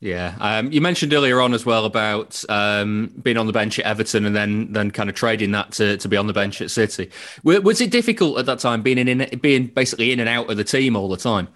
Yeah, 0.00 0.34
um, 0.38 0.70
you 0.70 0.82
mentioned 0.82 1.14
earlier 1.14 1.40
on 1.40 1.54
as 1.54 1.64
well 1.64 1.86
about 1.86 2.42
um, 2.50 3.14
being 3.22 3.38
on 3.38 3.46
the 3.46 3.52
bench 3.52 3.78
at 3.78 3.86
Everton 3.86 4.26
and 4.26 4.36
then 4.36 4.72
then 4.72 4.90
kind 4.90 5.08
of 5.08 5.14
trading 5.16 5.50
that 5.52 5.72
to, 5.72 5.96
to 5.98 6.08
be 6.08 6.16
on 6.16 6.26
the 6.26 6.32
bench 6.32 6.60
at 6.62 6.70
City. 6.70 7.10
Was 7.42 7.80
it 7.80 7.90
difficult 7.90 8.38
at 8.38 8.46
that 8.46 8.58
time 8.58 8.82
being 8.82 8.96
in 8.96 9.38
being 9.40 9.66
basically 9.66 10.12
in 10.12 10.20
and 10.20 10.28
out 10.28 10.50
of 10.50 10.56
the 10.56 10.64
team 10.64 10.96
all 10.96 11.08
the 11.08 11.18
time? 11.18 11.48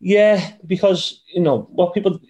Yeah, 0.00 0.52
because 0.66 1.20
you 1.32 1.40
know 1.40 1.68
what 1.70 1.94
people 1.94 2.20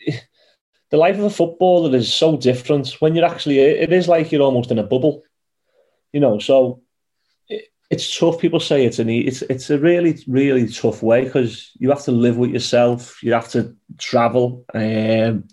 the 0.90 0.96
life 0.96 1.16
of 1.18 1.24
a 1.24 1.30
footballer 1.30 1.94
is 1.96 2.12
so 2.12 2.36
different 2.36 2.88
when 3.00 3.14
you're 3.14 3.24
actually 3.24 3.58
it 3.58 3.92
is 3.92 4.08
like 4.08 4.32
you're 4.32 4.42
almost 4.42 4.70
in 4.70 4.78
a 4.78 4.82
bubble 4.82 5.22
you 6.12 6.20
know 6.20 6.38
so 6.38 6.82
it, 7.48 7.64
it's 7.90 8.18
tough. 8.18 8.38
People 8.38 8.60
say 8.60 8.84
it's 8.84 8.98
an 8.98 9.08
it's 9.08 9.42
it's 9.42 9.70
a 9.70 9.78
really 9.78 10.18
really 10.26 10.68
tough 10.68 11.02
way 11.02 11.24
because 11.24 11.70
you 11.78 11.90
have 11.90 12.04
to 12.04 12.12
live 12.12 12.36
with 12.36 12.50
yourself 12.50 13.22
you 13.22 13.32
have 13.32 13.48
to 13.50 13.74
travel 13.98 14.64
um, 14.74 15.44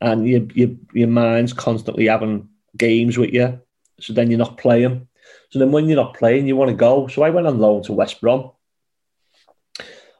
and 0.00 0.28
your, 0.28 0.42
your 0.54 0.70
your 0.92 1.08
mind's 1.08 1.52
constantly 1.52 2.06
having 2.06 2.48
games 2.76 3.16
with 3.16 3.32
you 3.32 3.60
so 4.00 4.12
then 4.12 4.30
you're 4.30 4.38
not 4.38 4.58
playing. 4.58 5.08
So 5.50 5.58
then 5.58 5.72
when 5.72 5.86
you're 5.88 5.96
not 5.96 6.14
playing 6.14 6.46
you 6.46 6.56
want 6.56 6.70
to 6.70 6.76
go. 6.76 7.06
So 7.08 7.22
I 7.22 7.30
went 7.30 7.46
on 7.46 7.58
loan 7.58 7.82
to 7.84 7.92
West 7.92 8.20
Brom 8.20 8.50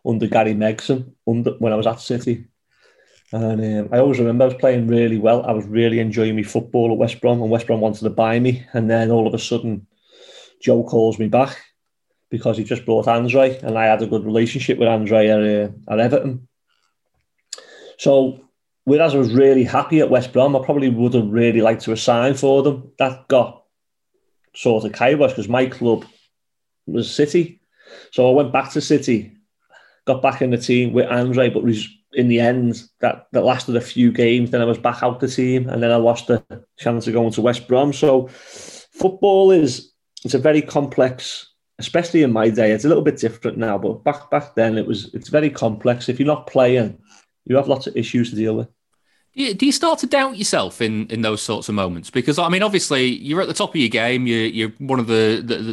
under 0.04 0.26
Gary 0.26 0.54
Megson 0.54 1.12
under 1.26 1.52
when 1.58 1.73
I 1.73 1.76
was 1.76 1.87
at 1.87 2.00
City 2.00 2.46
and 3.33 3.61
um, 3.61 3.88
I 3.92 3.99
always 3.99 4.18
remember 4.18 4.45
I 4.45 4.49
was 4.49 4.56
playing 4.56 4.87
really 4.87 5.18
well. 5.18 5.45
I 5.45 5.52
was 5.52 5.66
really 5.66 5.99
enjoying 5.99 6.37
my 6.37 6.42
football 6.42 6.92
at 6.92 6.99
West 6.99 7.21
Brom, 7.21 7.42
and 7.42 7.50
West 7.50 7.66
Brom 7.66 7.80
wanted 7.80 8.04
to 8.04 8.11
buy 8.11 8.38
me. 8.38 8.64
And 8.73 8.88
then 8.88 9.11
all 9.11 9.26
of 9.26 9.35
a 9.35 9.38
sudden, 9.38 9.87
Joe 10.62 10.85
calls 10.85 11.18
me 11.18 11.28
back 11.28 11.61
because 12.30 12.56
he 12.56 12.64
just 12.64 12.85
brought 12.85 13.09
Andre, 13.09 13.59
and 13.59 13.76
I 13.76 13.87
had 13.87 14.02
a 14.02 14.06
good 14.06 14.25
relationship 14.25 14.78
with 14.78 14.88
Andre 14.88 15.26
at, 15.28 15.42
uh, 15.42 15.92
at 15.92 16.00
Everton. 16.00 16.49
So 17.99 18.40
whereas 18.85 19.14
I 19.14 19.18
was 19.18 19.33
really 19.33 19.64
happy 19.64 20.00
at 20.00 20.11
West 20.11 20.33
Brom, 20.33 20.54
I 20.54 20.64
probably 20.64 20.88
would 20.88 21.14
have 21.14 21.28
really 21.28 21.61
liked 21.61 21.83
to 21.83 21.90
resign 21.90 22.35
for 22.35 22.62
them. 22.62 22.92
That 22.99 23.28
got 23.28 23.64
sort 24.54 24.85
of 24.85 24.92
kibosh 24.92 25.33
because 25.33 25.49
my 25.49 25.66
club 25.66 26.04
was 26.87 27.12
City. 27.12 27.61
So 28.12 28.28
I 28.28 28.33
went 28.33 28.52
back 28.52 28.71
to 28.73 28.80
City, 28.80 29.36
got 30.06 30.22
back 30.22 30.40
in 30.40 30.50
the 30.50 30.58
team 30.58 30.92
with 30.92 31.06
Andre, 31.06 31.50
but 31.50 31.62
was 31.62 31.88
in 32.12 32.28
the 32.28 32.40
end 32.40 32.82
that, 33.00 33.26
that 33.32 33.44
lasted 33.44 33.76
a 33.76 33.80
few 33.80 34.10
games. 34.10 34.50
Then 34.50 34.62
I 34.62 34.64
was 34.64 34.78
back 34.78 35.02
out 35.02 35.20
the 35.20 35.28
team, 35.28 35.68
and 35.68 35.82
then 35.82 35.92
I 35.92 35.96
lost 35.96 36.28
the 36.28 36.42
chance 36.78 37.06
of 37.06 37.12
going 37.12 37.32
to 37.32 37.42
West 37.42 37.68
Brom. 37.68 37.92
So 37.92 38.28
football 38.28 39.50
is 39.50 39.92
it's 40.25 40.34
a 40.34 40.38
very 40.38 40.62
complex, 40.62 41.52
especially 41.78 42.22
in 42.22 42.32
my 42.32 42.48
day. 42.48 42.72
It's 42.72 42.84
a 42.84 42.88
little 42.88 43.02
bit 43.02 43.18
different 43.18 43.58
now, 43.58 43.78
but 43.78 44.04
back 44.04 44.30
back 44.30 44.54
then 44.54 44.78
it 44.78 44.86
was 44.86 45.12
it's 45.14 45.28
very 45.28 45.50
complex. 45.50 46.08
If 46.08 46.18
you're 46.18 46.26
not 46.26 46.46
playing, 46.46 46.98
you 47.44 47.56
have 47.56 47.68
lots 47.68 47.86
of 47.86 47.96
issues 47.96 48.30
to 48.30 48.36
deal 48.36 48.56
with. 48.56 48.68
Do 49.37 49.66
you 49.66 49.73
start 49.73 49.99
to 49.99 50.07
doubt 50.07 50.38
yourself 50.38 50.81
in, 50.81 51.09
in 51.09 51.21
those 51.21 51.43
sorts 51.43 51.69
of 51.69 51.75
moments? 51.75 52.09
Because 52.09 52.38
I 52.38 52.49
mean, 52.49 52.62
obviously, 52.62 53.05
you're 53.05 53.43
at 53.43 53.49
the 53.49 53.55
top 53.55 53.71
of 53.71 53.76
your 53.76 53.90
game. 53.90 54.26
You're 54.26 54.47
you're 54.47 54.71
one 54.78 54.99
of 54.99 55.09
the 55.09 55.43
the, 55.45 55.57
the, 55.59 55.73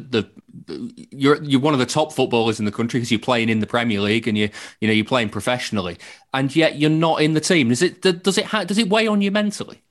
the 0.68 1.08
you're 1.12 1.42
you're 1.42 1.62
one 1.62 1.74
of 1.74 1.80
the 1.80 1.86
top 1.86 2.12
footballers 2.12 2.60
in 2.60 2.66
the 2.66 2.74
country 2.74 3.00
because 3.00 3.10
you're 3.10 3.22
playing 3.22 3.48
in 3.48 3.62
the 3.62 3.66
Premier 3.66 4.02
League 4.02 4.28
and 4.28 4.38
you 4.38 4.50
you 4.82 4.88
know 4.90 4.94
you're 4.94 5.06
playing 5.06 5.30
professionally, 5.30 5.98
and 6.34 6.54
yet 6.54 6.78
you're 6.78 6.90
not 6.90 7.22
in 7.22 7.36
the 7.36 7.40
team. 7.40 7.72
Is 7.72 7.82
it 7.82 8.02
does 8.02 8.38
it 8.38 8.50
does 8.50 8.78
it 8.78 8.90
weigh 8.90 9.08
on 9.08 9.22
you 9.22 9.32
mentally? 9.32 9.82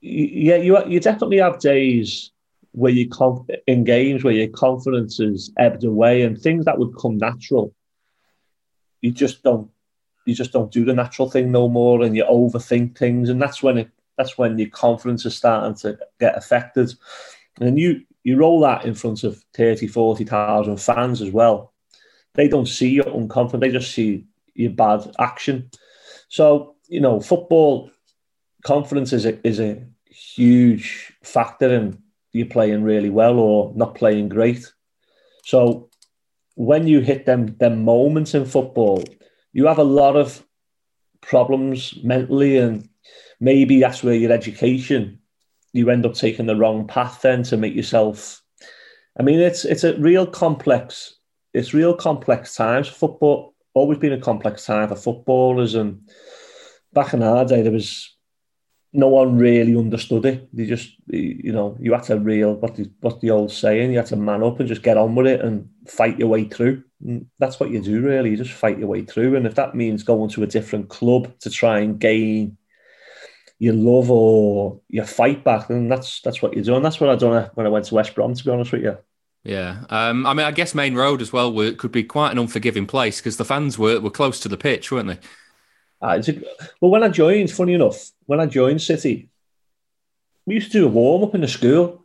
Yeah, 0.00 0.56
you 0.56 0.78
you 0.86 1.00
definitely 1.00 1.38
have 1.38 1.58
days 1.58 2.30
where 2.70 2.92
you 2.92 3.08
conf- 3.08 3.50
in 3.66 3.82
games 3.82 4.22
where 4.22 4.34
your 4.34 4.48
confidence 4.48 5.18
is 5.18 5.50
ebbed 5.58 5.82
away 5.82 6.22
and 6.22 6.40
things 6.40 6.64
that 6.66 6.78
would 6.78 6.96
come 6.96 7.18
natural. 7.18 7.74
You 9.00 9.10
just 9.10 9.42
don't 9.42 9.68
you 10.28 10.34
just 10.34 10.52
don't 10.52 10.70
do 10.70 10.84
the 10.84 10.92
natural 10.92 11.30
thing 11.30 11.50
no 11.50 11.70
more 11.70 12.02
and 12.02 12.14
you 12.14 12.22
overthink 12.24 12.98
things. 12.98 13.30
And 13.30 13.40
that's 13.40 13.62
when 13.62 13.78
it 13.78 13.90
that's 14.18 14.36
when 14.36 14.58
your 14.58 14.68
confidence 14.68 15.24
is 15.24 15.34
starting 15.34 15.74
to 15.76 15.98
get 16.20 16.36
affected. 16.36 16.92
And 17.60 17.78
you 17.78 18.02
you 18.24 18.36
roll 18.36 18.60
that 18.60 18.84
in 18.84 18.94
front 18.94 19.24
of 19.24 19.42
30 19.54 19.86
40,000 19.86 20.76
fans 20.76 21.22
as 21.22 21.30
well. 21.30 21.72
They 22.34 22.46
don't 22.46 22.68
see 22.68 22.90
your 22.90 23.06
unconfident. 23.06 23.60
They 23.60 23.70
just 23.70 23.92
see 23.92 24.26
your 24.54 24.72
bad 24.72 25.10
action. 25.18 25.70
So 26.28 26.76
you 26.88 27.00
know 27.00 27.20
football 27.20 27.90
confidence 28.64 29.14
is 29.14 29.24
a, 29.24 29.46
is 29.46 29.60
a 29.60 29.82
huge 30.10 31.10
factor 31.22 31.72
in 31.72 32.02
you 32.32 32.44
playing 32.44 32.82
really 32.82 33.08
well 33.08 33.38
or 33.38 33.72
not 33.74 33.94
playing 33.94 34.28
great. 34.28 34.70
So 35.44 35.88
when 36.54 36.86
you 36.86 37.00
hit 37.00 37.24
them 37.24 37.56
them 37.56 37.82
moments 37.82 38.34
in 38.34 38.44
football 38.44 39.02
you 39.58 39.66
have 39.66 39.78
a 39.78 39.92
lot 40.02 40.14
of 40.14 40.46
problems 41.20 41.98
mentally, 42.04 42.58
and 42.58 42.88
maybe 43.40 43.80
that's 43.80 44.04
where 44.04 44.14
your 44.14 44.30
education 44.30 45.18
you 45.72 45.90
end 45.90 46.06
up 46.06 46.14
taking 46.14 46.46
the 46.46 46.54
wrong 46.54 46.86
path 46.86 47.22
then 47.22 47.42
to 47.42 47.56
make 47.56 47.74
yourself. 47.74 48.40
I 49.18 49.24
mean, 49.24 49.40
it's 49.40 49.64
it's 49.64 49.82
a 49.82 49.98
real 49.98 50.26
complex. 50.26 51.16
It's 51.52 51.74
real 51.74 51.94
complex 51.94 52.54
times. 52.54 52.86
Football 52.86 53.54
always 53.74 53.98
been 53.98 54.12
a 54.12 54.20
complex 54.20 54.64
time 54.64 54.88
for 54.88 54.94
footballers, 54.94 55.74
and 55.74 56.08
back 56.92 57.12
in 57.12 57.24
our 57.24 57.44
day, 57.44 57.62
there 57.62 57.72
was 57.72 58.16
no 58.92 59.08
one 59.08 59.38
really 59.38 59.76
understood 59.76 60.24
it. 60.24 60.48
They 60.56 60.66
just, 60.66 60.94
you 61.08 61.52
know, 61.52 61.76
you 61.80 61.92
had 61.94 62.04
to 62.04 62.18
real 62.20 62.54
what 62.54 62.76
the 62.76 62.88
what 63.00 63.20
the 63.20 63.32
old 63.32 63.50
saying, 63.50 63.90
you 63.90 63.98
had 63.98 64.06
to 64.06 64.16
man 64.16 64.44
up 64.44 64.60
and 64.60 64.68
just 64.68 64.84
get 64.84 64.96
on 64.96 65.16
with 65.16 65.26
it 65.26 65.40
and 65.40 65.68
fight 65.88 66.20
your 66.20 66.28
way 66.28 66.44
through. 66.44 66.84
That's 67.38 67.60
what 67.60 67.70
you 67.70 67.80
do, 67.80 68.00
really. 68.00 68.30
You 68.30 68.36
just 68.36 68.52
fight 68.52 68.78
your 68.78 68.88
way 68.88 69.02
through. 69.02 69.36
And 69.36 69.46
if 69.46 69.54
that 69.54 69.74
means 69.74 70.02
going 70.02 70.30
to 70.30 70.42
a 70.42 70.46
different 70.46 70.88
club 70.88 71.38
to 71.40 71.50
try 71.50 71.80
and 71.80 71.98
gain 71.98 72.56
your 73.58 73.74
love 73.74 74.10
or 74.10 74.80
your 74.88 75.04
fight 75.04 75.44
back, 75.44 75.68
then 75.68 75.88
that's 75.88 76.20
that's 76.22 76.42
what 76.42 76.54
you're 76.54 76.64
doing. 76.64 76.82
that's 76.82 77.00
what 77.00 77.10
I 77.10 77.16
done 77.16 77.50
when 77.54 77.66
I 77.66 77.70
went 77.70 77.86
to 77.86 77.94
West 77.94 78.14
Brom. 78.14 78.34
To 78.34 78.44
be 78.44 78.50
honest 78.50 78.72
with 78.72 78.82
you. 78.82 78.98
Yeah, 79.44 79.84
um, 79.88 80.26
I 80.26 80.34
mean, 80.34 80.46
I 80.46 80.50
guess 80.50 80.74
Maine 80.74 80.94
Road 80.94 81.22
as 81.22 81.32
well 81.32 81.52
were, 81.52 81.72
could 81.72 81.92
be 81.92 82.02
quite 82.02 82.32
an 82.32 82.38
unforgiving 82.38 82.86
place 82.86 83.20
because 83.20 83.36
the 83.36 83.44
fans 83.44 83.78
were, 83.78 84.00
were 84.00 84.10
close 84.10 84.40
to 84.40 84.48
the 84.48 84.56
pitch, 84.56 84.90
weren't 84.90 85.08
they? 85.08 85.18
Uh, 86.02 86.20
a, 86.26 86.42
well, 86.80 86.90
when 86.90 87.02
I 87.02 87.08
joined, 87.08 87.50
funny 87.50 87.74
enough, 87.74 88.10
when 88.26 88.40
I 88.40 88.46
joined 88.46 88.82
City, 88.82 89.30
we 90.44 90.54
used 90.54 90.72
to 90.72 90.78
do 90.78 90.86
a 90.86 90.90
warm 90.90 91.22
up 91.22 91.34
in 91.34 91.40
the 91.40 91.48
school. 91.48 92.04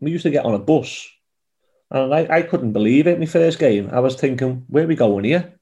We 0.00 0.10
used 0.10 0.22
to 0.22 0.30
get 0.30 0.44
on 0.44 0.54
a 0.54 0.58
bus, 0.58 1.08
and 1.90 2.14
I, 2.14 2.26
I 2.30 2.42
couldn't 2.42 2.72
believe 2.72 3.06
it. 3.06 3.18
My 3.18 3.26
first 3.26 3.58
game, 3.58 3.88
I 3.92 4.00
was 4.00 4.16
thinking, 4.16 4.64
"Where 4.68 4.84
are 4.84 4.88
we 4.88 4.94
going 4.94 5.24
here?" 5.24 5.52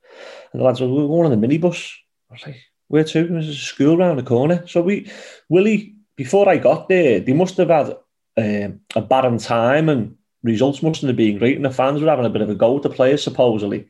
And 0.52 0.60
the 0.60 0.64
lads 0.64 0.80
were, 0.80 0.88
"We're 0.88 1.06
going 1.06 1.32
on 1.32 1.40
the 1.40 1.46
minibus." 1.46 1.94
I 2.30 2.34
was 2.34 2.46
like, 2.46 2.56
"Where 2.88 3.04
to?" 3.04 3.26
There's 3.26 3.48
a 3.48 3.54
school 3.54 3.96
round 3.96 4.18
the 4.18 4.22
corner. 4.22 4.66
So 4.66 4.82
we, 4.82 5.10
Willie, 5.48 5.94
before 6.16 6.48
I 6.48 6.56
got 6.56 6.88
there, 6.88 7.20
they 7.20 7.32
must 7.32 7.56
have 7.56 7.68
had 7.68 7.96
um, 8.36 8.80
a 8.94 9.00
bad 9.00 9.38
time, 9.40 9.88
and 9.88 10.16
results 10.42 10.82
mustn't 10.82 11.08
have 11.08 11.16
been 11.16 11.38
great, 11.38 11.56
and 11.56 11.64
the 11.64 11.70
fans 11.70 12.00
were 12.00 12.08
having 12.08 12.26
a 12.26 12.30
bit 12.30 12.42
of 12.42 12.50
a 12.50 12.54
go 12.54 12.76
at 12.76 12.82
the 12.82 12.90
players 12.90 13.22
supposedly. 13.22 13.88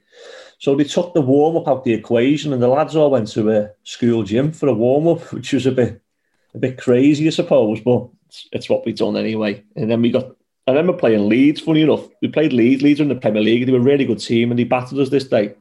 So 0.60 0.74
they 0.74 0.84
took 0.84 1.14
the 1.14 1.20
warm 1.20 1.56
up 1.56 1.68
out 1.68 1.84
the 1.84 1.94
equation, 1.94 2.52
and 2.52 2.62
the 2.62 2.68
lads 2.68 2.96
all 2.96 3.10
went 3.10 3.28
to 3.28 3.50
a 3.50 3.70
school 3.84 4.22
gym 4.24 4.52
for 4.52 4.68
a 4.68 4.74
warm 4.74 5.08
up, 5.08 5.20
which 5.32 5.52
was 5.52 5.66
a 5.66 5.72
bit 5.72 6.00
a 6.54 6.58
bit 6.58 6.78
crazy, 6.78 7.26
I 7.26 7.30
suppose, 7.30 7.80
but 7.80 8.08
it's, 8.26 8.48
it's 8.52 8.68
what 8.68 8.84
we 8.84 8.92
done 8.92 9.16
anyway. 9.16 9.64
And 9.76 9.90
then 9.90 10.02
we 10.02 10.10
got. 10.10 10.34
I 10.68 10.72
remember 10.72 10.92
playing 10.92 11.28
Leeds. 11.28 11.60
Funny 11.60 11.82
enough, 11.82 12.06
we 12.20 12.28
played 12.28 12.52
Leeds. 12.52 12.82
Leeds 12.82 13.00
were 13.00 13.04
in 13.04 13.08
the 13.08 13.16
Premier 13.16 13.42
League. 13.42 13.66
They 13.66 13.72
were 13.72 13.78
a 13.78 13.82
really 13.82 14.04
good 14.04 14.20
team, 14.20 14.50
and 14.50 14.58
they 14.58 14.64
battered 14.64 14.98
us 14.98 15.08
this 15.08 15.26
day. 15.28 15.54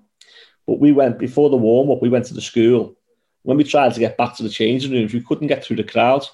But 0.65 0.79
we 0.79 0.91
went 0.91 1.17
before 1.17 1.49
the 1.49 1.55
warm 1.55 1.89
up. 1.89 2.01
We 2.01 2.09
went 2.09 2.25
to 2.25 2.33
the 2.33 2.41
school. 2.41 2.95
When 3.43 3.57
we 3.57 3.63
tried 3.63 3.93
to 3.93 3.99
get 3.99 4.17
back 4.17 4.35
to 4.35 4.43
the 4.43 4.49
changing 4.49 4.91
rooms, 4.91 5.13
we 5.13 5.21
couldn't 5.21 5.47
get 5.47 5.63
through 5.63 5.77
the 5.77 5.83
crowd. 5.83 6.25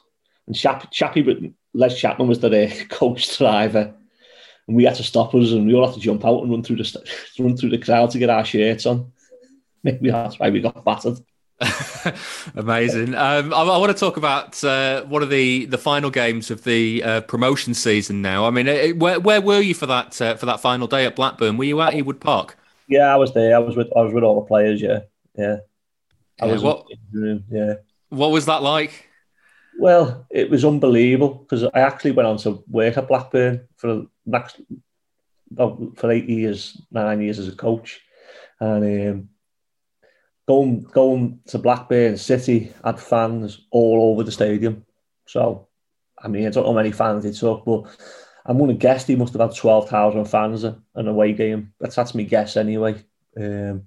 And 0.48 0.56
Chappie, 0.56 0.88
Chappie 0.92 1.54
Les 1.74 1.98
Chapman 1.98 2.28
was 2.28 2.40
the 2.40 2.66
uh, 2.66 2.86
coach 2.90 3.38
driver 3.38 3.94
and 4.68 4.78
we 4.78 4.86
had 4.86 4.96
to 4.96 5.04
stop 5.04 5.36
us, 5.36 5.52
and 5.52 5.68
we 5.68 5.74
all 5.74 5.86
had 5.86 5.96
to 5.96 6.02
jump 6.02 6.26
out 6.26 6.42
and 6.42 6.52
run 6.52 6.64
through 6.64 6.78
the 6.78 7.12
run 7.40 7.58
through 7.58 7.70
the 7.70 7.78
crowd 7.78 8.12
to 8.12 8.20
get 8.20 8.30
our 8.30 8.46
shirts 8.46 8.86
on. 8.86 9.12
Maybe 9.84 10.10
that's 10.12 10.40
why 10.40 10.50
we 10.50 10.62
got 10.62 10.86
battered. 10.86 11.20
Amazing. 12.56 13.16
Um, 13.16 13.54
I, 13.54 13.62
I, 13.62 13.78
want 13.78 13.92
to 13.92 13.98
talk 13.98 14.18
about 14.18 14.62
uh, 14.64 15.04
one 15.06 15.24
of 15.24 15.30
the, 15.30 15.66
the 15.66 15.78
final 15.78 16.10
games 16.10 16.52
of 16.52 16.64
the 16.64 17.04
uh, 17.04 17.22
promotion 17.22 17.74
season. 17.74 18.22
Now, 18.22 18.46
I 18.46 18.50
mean, 18.50 18.68
it, 18.68 18.98
where 18.98 19.20
where 19.20 19.42
were 19.42 19.62
you 19.62 19.74
for 19.74 19.86
that 19.86 20.20
uh, 20.22 20.36
for 20.36 20.46
that 20.46 20.60
final 20.60 20.88
day 20.88 21.06
at 21.06 21.16
Blackburn? 21.16 21.58
Were 21.58 21.64
you 21.64 21.82
at 21.82 21.94
Ewood 21.94 22.20
Park? 22.20 22.58
Yeah, 22.88 23.14
I 23.14 23.16
was 23.16 23.34
there. 23.34 23.56
I 23.56 23.60
was 23.60 23.76
with 23.76 23.96
I 23.96 24.02
was 24.02 24.14
with 24.14 24.24
all 24.24 24.42
the 24.42 24.48
players. 24.48 24.82
Yeah, 24.82 25.02
yeah. 25.36 25.58
I 26.42 26.48
yeah, 26.48 26.54
was 26.54 26.64
what, 26.64 26.88
yeah. 27.14 27.74
What 28.10 28.32
was 28.32 28.46
that 28.48 28.64
like? 28.64 29.08
Well, 29.80 30.26
it 30.30 30.50
was 30.50 30.66
unbelievable 30.66 31.30
because 31.30 31.64
I 31.64 31.80
actually 31.80 32.12
went 32.12 32.28
on 32.28 32.38
to 32.40 32.64
work 32.68 32.98
at 32.98 33.08
Blackburn 33.08 33.68
for 33.78 34.06
next 34.26 34.60
for 35.56 36.12
eight 36.12 36.28
years, 36.28 36.82
nine 36.92 37.22
years 37.22 37.40
as 37.40 37.48
a 37.48 37.56
coach, 37.56 38.02
and 38.60 39.10
um, 39.10 39.30
going 40.48 40.84
going 40.84 41.40
to 41.48 41.58
Blackburn 41.58 42.18
City 42.18 42.74
had 42.84 43.00
fans 43.00 43.66
all 43.72 44.12
over 44.12 44.24
the 44.24 44.32
stadium. 44.32 44.86
So, 45.26 45.68
I 46.22 46.28
mean, 46.28 46.46
I 46.46 46.50
don't 46.50 46.64
know 46.64 46.72
how 46.72 46.78
many 46.78 46.92
fans 46.92 47.24
they 47.24 47.32
took, 47.32 47.66
but 47.66 47.86
I'm 48.46 48.58
going 48.58 48.70
to 48.70 48.76
guess 48.76 49.08
he 49.08 49.16
must 49.16 49.34
have 49.34 49.42
had 49.42 49.56
twelve 49.56 49.90
thousand 49.90 50.26
fans 50.26 50.64
in 50.64 50.76
an 50.96 51.08
away 51.08 51.34
game. 51.34 51.74
That's 51.80 51.96
that's 51.96 52.16
my 52.16 52.24
guess 52.24 52.58
anyway. 52.58 53.04
Um, 53.38 53.86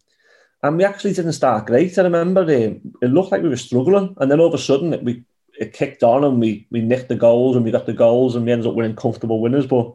and 0.63 0.77
we 0.79 0.85
actually 0.85 1.13
didn't 1.13 1.35
start 1.35 1.67
great. 1.67 1.99
I 1.99 2.03
remember 2.03 2.43
um, 2.43 2.81
it 3.03 3.11
looked 3.11 3.33
like 3.33 3.43
we 3.43 3.49
were 3.49 3.57
struggling, 3.57 4.15
and 4.19 4.31
then 4.31 4.41
all 4.41 4.49
of 4.49 4.55
a 4.55 4.59
sudden 4.59 5.05
we 5.05 5.25
it 5.59 5.73
kicked 5.73 6.03
on 6.03 6.25
and 6.25 6.41
we 6.41 6.67
we 6.71 6.81
nicked 6.81 7.09
the 7.09 7.15
goals 7.15 7.57
and 7.57 7.65
we 7.65 7.71
got 7.71 7.87
the 7.87 7.93
goals 7.93 8.37
and 8.37 8.45
we 8.45 8.53
ended 8.53 8.67
up 8.67 8.75
winning 8.75 8.97
comfortable 8.97 9.41
winners. 9.41 9.67
But 9.67 9.95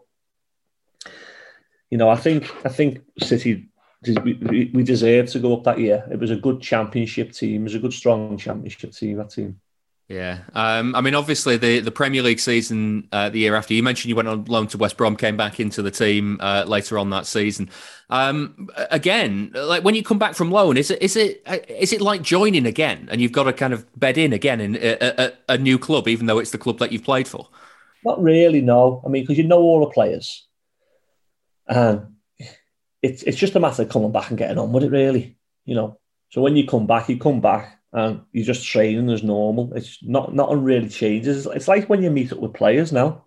you 1.89 1.97
know, 1.97 2.09
I 2.09 2.15
think 2.15 2.49
I 2.65 2.69
think 2.69 3.01
City 3.19 3.70
we, 4.05 4.71
we 4.73 4.83
deserved 4.83 5.31
to 5.33 5.39
go 5.39 5.53
up 5.53 5.63
that 5.63 5.79
year. 5.79 6.03
It 6.11 6.19
was 6.19 6.31
a 6.31 6.35
good 6.35 6.61
championship 6.61 7.31
team. 7.31 7.61
It 7.61 7.65
was 7.65 7.75
a 7.75 7.79
good 7.79 7.93
strong 7.93 8.37
championship 8.37 8.93
team. 8.93 9.17
That 9.17 9.29
team. 9.29 9.59
Yeah, 10.11 10.39
um, 10.55 10.93
I 10.93 10.99
mean, 10.99 11.15
obviously 11.15 11.55
the, 11.55 11.79
the 11.79 11.91
Premier 11.91 12.21
League 12.21 12.41
season 12.41 13.07
uh, 13.13 13.29
the 13.29 13.39
year 13.39 13.55
after 13.55 13.73
you 13.73 13.81
mentioned 13.81 14.09
you 14.09 14.15
went 14.17 14.27
on 14.27 14.43
loan 14.43 14.67
to 14.67 14.77
West 14.77 14.97
Brom, 14.97 15.15
came 15.15 15.37
back 15.37 15.57
into 15.61 15.81
the 15.81 15.91
team 15.91 16.37
uh, 16.41 16.65
later 16.67 16.99
on 16.99 17.11
that 17.11 17.25
season. 17.25 17.69
Um, 18.09 18.67
again, 18.89 19.51
like 19.53 19.85
when 19.85 19.95
you 19.95 20.03
come 20.03 20.19
back 20.19 20.35
from 20.35 20.51
loan, 20.51 20.75
is 20.75 20.91
it 20.91 21.01
is 21.01 21.15
it 21.15 21.41
is 21.69 21.93
it 21.93 22.01
like 22.01 22.23
joining 22.23 22.65
again, 22.65 23.07
and 23.09 23.21
you've 23.21 23.31
got 23.31 23.43
to 23.43 23.53
kind 23.53 23.71
of 23.71 23.85
bed 23.97 24.17
in 24.17 24.33
again 24.33 24.59
in 24.59 24.75
a, 24.75 24.97
a, 25.47 25.53
a 25.53 25.57
new 25.57 25.79
club, 25.79 26.09
even 26.09 26.25
though 26.25 26.39
it's 26.39 26.51
the 26.51 26.57
club 26.57 26.79
that 26.79 26.91
you've 26.91 27.05
played 27.05 27.27
for? 27.27 27.47
Not 28.03 28.21
really, 28.21 28.59
no. 28.59 29.01
I 29.05 29.09
mean, 29.09 29.23
because 29.23 29.37
you 29.37 29.45
know 29.45 29.61
all 29.61 29.79
the 29.79 29.91
players, 29.91 30.45
and 31.69 32.10
it's 33.01 33.23
it's 33.23 33.37
just 33.37 33.55
a 33.55 33.59
matter 33.59 33.83
of 33.83 33.89
coming 33.89 34.11
back 34.11 34.29
and 34.29 34.37
getting 34.37 34.57
on 34.57 34.71
with 34.71 34.83
it, 34.83 34.91
really. 34.91 35.37
You 35.65 35.75
know, 35.75 35.99
so 36.29 36.41
when 36.41 36.55
you 36.55 36.65
come 36.65 36.87
back, 36.87 37.09
you 37.09 37.17
come 37.17 37.41
back 37.41 37.79
and 37.93 38.21
you're 38.31 38.45
just 38.45 38.65
training 38.65 39.09
as 39.09 39.23
normal. 39.23 39.73
It's 39.73 39.99
not 40.01 40.33
nothing 40.33 40.63
really 40.63 40.89
changes. 40.89 41.45
It's 41.45 41.67
like 41.67 41.89
when 41.89 42.01
you 42.01 42.09
meet 42.09 42.31
up 42.31 42.39
with 42.39 42.53
players 42.53 42.91
now. 42.91 43.25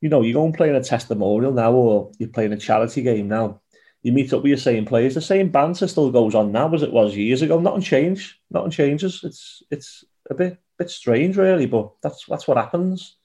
You 0.00 0.10
know, 0.10 0.20
you 0.20 0.34
go 0.34 0.44
and 0.44 0.52
play 0.52 0.68
in 0.68 0.74
a 0.74 0.84
testimonial 0.84 1.52
now, 1.52 1.72
or 1.72 2.12
you're 2.18 2.28
playing 2.28 2.52
a 2.52 2.58
charity 2.58 3.02
game 3.02 3.28
now. 3.28 3.62
You 4.02 4.12
meet 4.12 4.34
up 4.34 4.42
with 4.42 4.50
your 4.50 4.58
same 4.58 4.84
players. 4.84 5.14
The 5.14 5.22
same 5.22 5.48
banter 5.48 5.88
still 5.88 6.10
goes 6.10 6.34
on 6.34 6.52
now 6.52 6.72
as 6.74 6.82
it 6.82 6.92
was 6.92 7.16
years 7.16 7.40
ago. 7.40 7.58
Nothing 7.58 7.80
changed. 7.80 8.36
Nothing 8.50 8.70
changes. 8.70 9.20
It's 9.24 9.62
it's 9.70 10.04
a 10.28 10.34
bit 10.34 10.58
bit 10.78 10.90
strange, 10.90 11.36
really, 11.36 11.66
but 11.66 11.92
that's 12.02 12.26
that's 12.26 12.46
what 12.46 12.58
happens. 12.58 13.16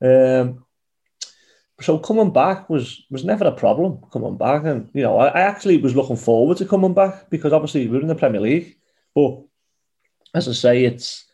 Um, 0.00 0.64
so 1.80 1.98
coming 1.98 2.32
back 2.32 2.68
was 2.68 3.04
was 3.10 3.24
never 3.24 3.44
a 3.44 3.52
problem. 3.52 3.98
Coming 4.12 4.36
back, 4.36 4.64
and 4.64 4.90
you 4.94 5.02
know, 5.02 5.18
I, 5.18 5.28
I 5.28 5.40
actually 5.40 5.78
was 5.78 5.94
looking 5.94 6.16
forward 6.16 6.58
to 6.58 6.64
coming 6.64 6.94
back 6.94 7.30
because 7.30 7.52
obviously 7.52 7.86
we 7.86 7.96
we're 7.96 8.02
in 8.02 8.08
the 8.08 8.14
Premier 8.14 8.40
League. 8.40 8.76
But 9.14 9.42
as 10.34 10.48
I 10.48 10.52
say, 10.52 10.84
it's 10.84 11.24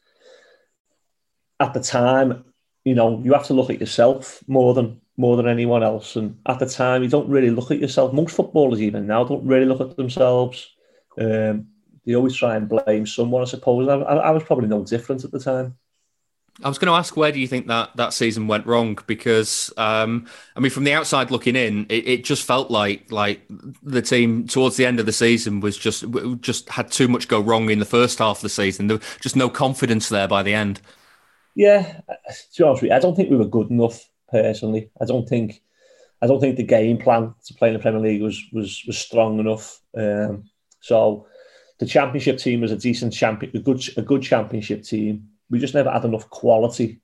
at 1.60 1.72
the 1.72 1.80
time, 1.80 2.44
you 2.84 2.94
know, 2.94 3.20
you 3.24 3.32
have 3.32 3.46
to 3.46 3.54
look 3.54 3.70
at 3.70 3.80
yourself 3.80 4.42
more 4.46 4.74
than 4.74 5.00
more 5.16 5.36
than 5.36 5.48
anyone 5.48 5.82
else. 5.82 6.16
And 6.16 6.38
at 6.46 6.58
the 6.58 6.66
time, 6.66 7.02
you 7.02 7.08
don't 7.08 7.28
really 7.28 7.50
look 7.50 7.70
at 7.70 7.78
yourself. 7.80 8.12
Most 8.12 8.36
footballers, 8.36 8.82
even 8.82 9.06
now, 9.06 9.24
don't 9.24 9.46
really 9.46 9.66
look 9.66 9.80
at 9.80 9.96
themselves. 9.96 10.68
Um, 11.18 11.68
they 12.04 12.14
always 12.14 12.36
try 12.36 12.56
and 12.56 12.68
blame 12.68 13.06
someone, 13.06 13.42
I 13.42 13.46
suppose. 13.46 13.88
I, 13.88 13.94
I 13.94 14.30
was 14.30 14.42
probably 14.42 14.68
no 14.68 14.84
different 14.84 15.24
at 15.24 15.30
the 15.30 15.38
time. 15.38 15.76
I 16.62 16.68
was 16.68 16.78
going 16.78 16.92
to 16.92 16.96
ask, 16.96 17.16
where 17.16 17.32
do 17.32 17.40
you 17.40 17.48
think 17.48 17.66
that 17.66 17.96
that 17.96 18.14
season 18.14 18.46
went 18.46 18.64
wrong? 18.64 18.96
Because 19.08 19.72
um, 19.76 20.26
I 20.54 20.60
mean, 20.60 20.70
from 20.70 20.84
the 20.84 20.92
outside 20.92 21.32
looking 21.32 21.56
in, 21.56 21.86
it, 21.88 22.06
it, 22.06 22.24
just 22.24 22.46
felt 22.46 22.70
like 22.70 23.10
like 23.10 23.42
the 23.82 24.02
team 24.02 24.46
towards 24.46 24.76
the 24.76 24.86
end 24.86 25.00
of 25.00 25.06
the 25.06 25.12
season 25.12 25.58
was 25.58 25.76
just 25.76 26.04
just 26.40 26.68
had 26.68 26.92
too 26.92 27.08
much 27.08 27.26
go 27.26 27.40
wrong 27.40 27.70
in 27.70 27.80
the 27.80 27.84
first 27.84 28.20
half 28.20 28.38
of 28.38 28.42
the 28.42 28.48
season. 28.48 28.86
There 28.86 28.98
was 28.98 29.06
just 29.20 29.34
no 29.34 29.48
confidence 29.48 30.08
there 30.08 30.28
by 30.28 30.44
the 30.44 30.54
end. 30.54 30.80
Yeah, 31.56 31.82
to 31.82 32.58
be 32.58 32.64
honest 32.64 32.82
with 32.82 32.90
you, 32.90 32.96
I 32.96 33.00
don't 33.00 33.16
think 33.16 33.30
we 33.30 33.36
were 33.36 33.46
good 33.46 33.70
enough 33.70 34.08
personally. 34.30 34.90
I 35.00 35.06
don't 35.06 35.28
think 35.28 35.60
I 36.22 36.28
don't 36.28 36.40
think 36.40 36.56
the 36.56 36.62
game 36.62 36.98
plan 36.98 37.34
to 37.46 37.54
play 37.54 37.68
in 37.68 37.74
the 37.74 37.80
Premier 37.80 38.00
League 38.00 38.22
was 38.22 38.40
was 38.52 38.84
was 38.86 38.96
strong 38.96 39.40
enough. 39.40 39.80
Um, 39.96 40.44
so 40.78 41.26
the 41.80 41.86
championship 41.86 42.38
team 42.38 42.60
was 42.60 42.70
a 42.70 42.76
decent 42.76 43.12
champion, 43.12 43.56
a 43.56 43.60
good 43.60 43.82
a 43.96 44.02
good 44.02 44.22
championship 44.22 44.84
team 44.84 45.30
we 45.50 45.58
just 45.58 45.74
never 45.74 45.90
had 45.90 46.04
enough 46.04 46.28
quality, 46.30 47.00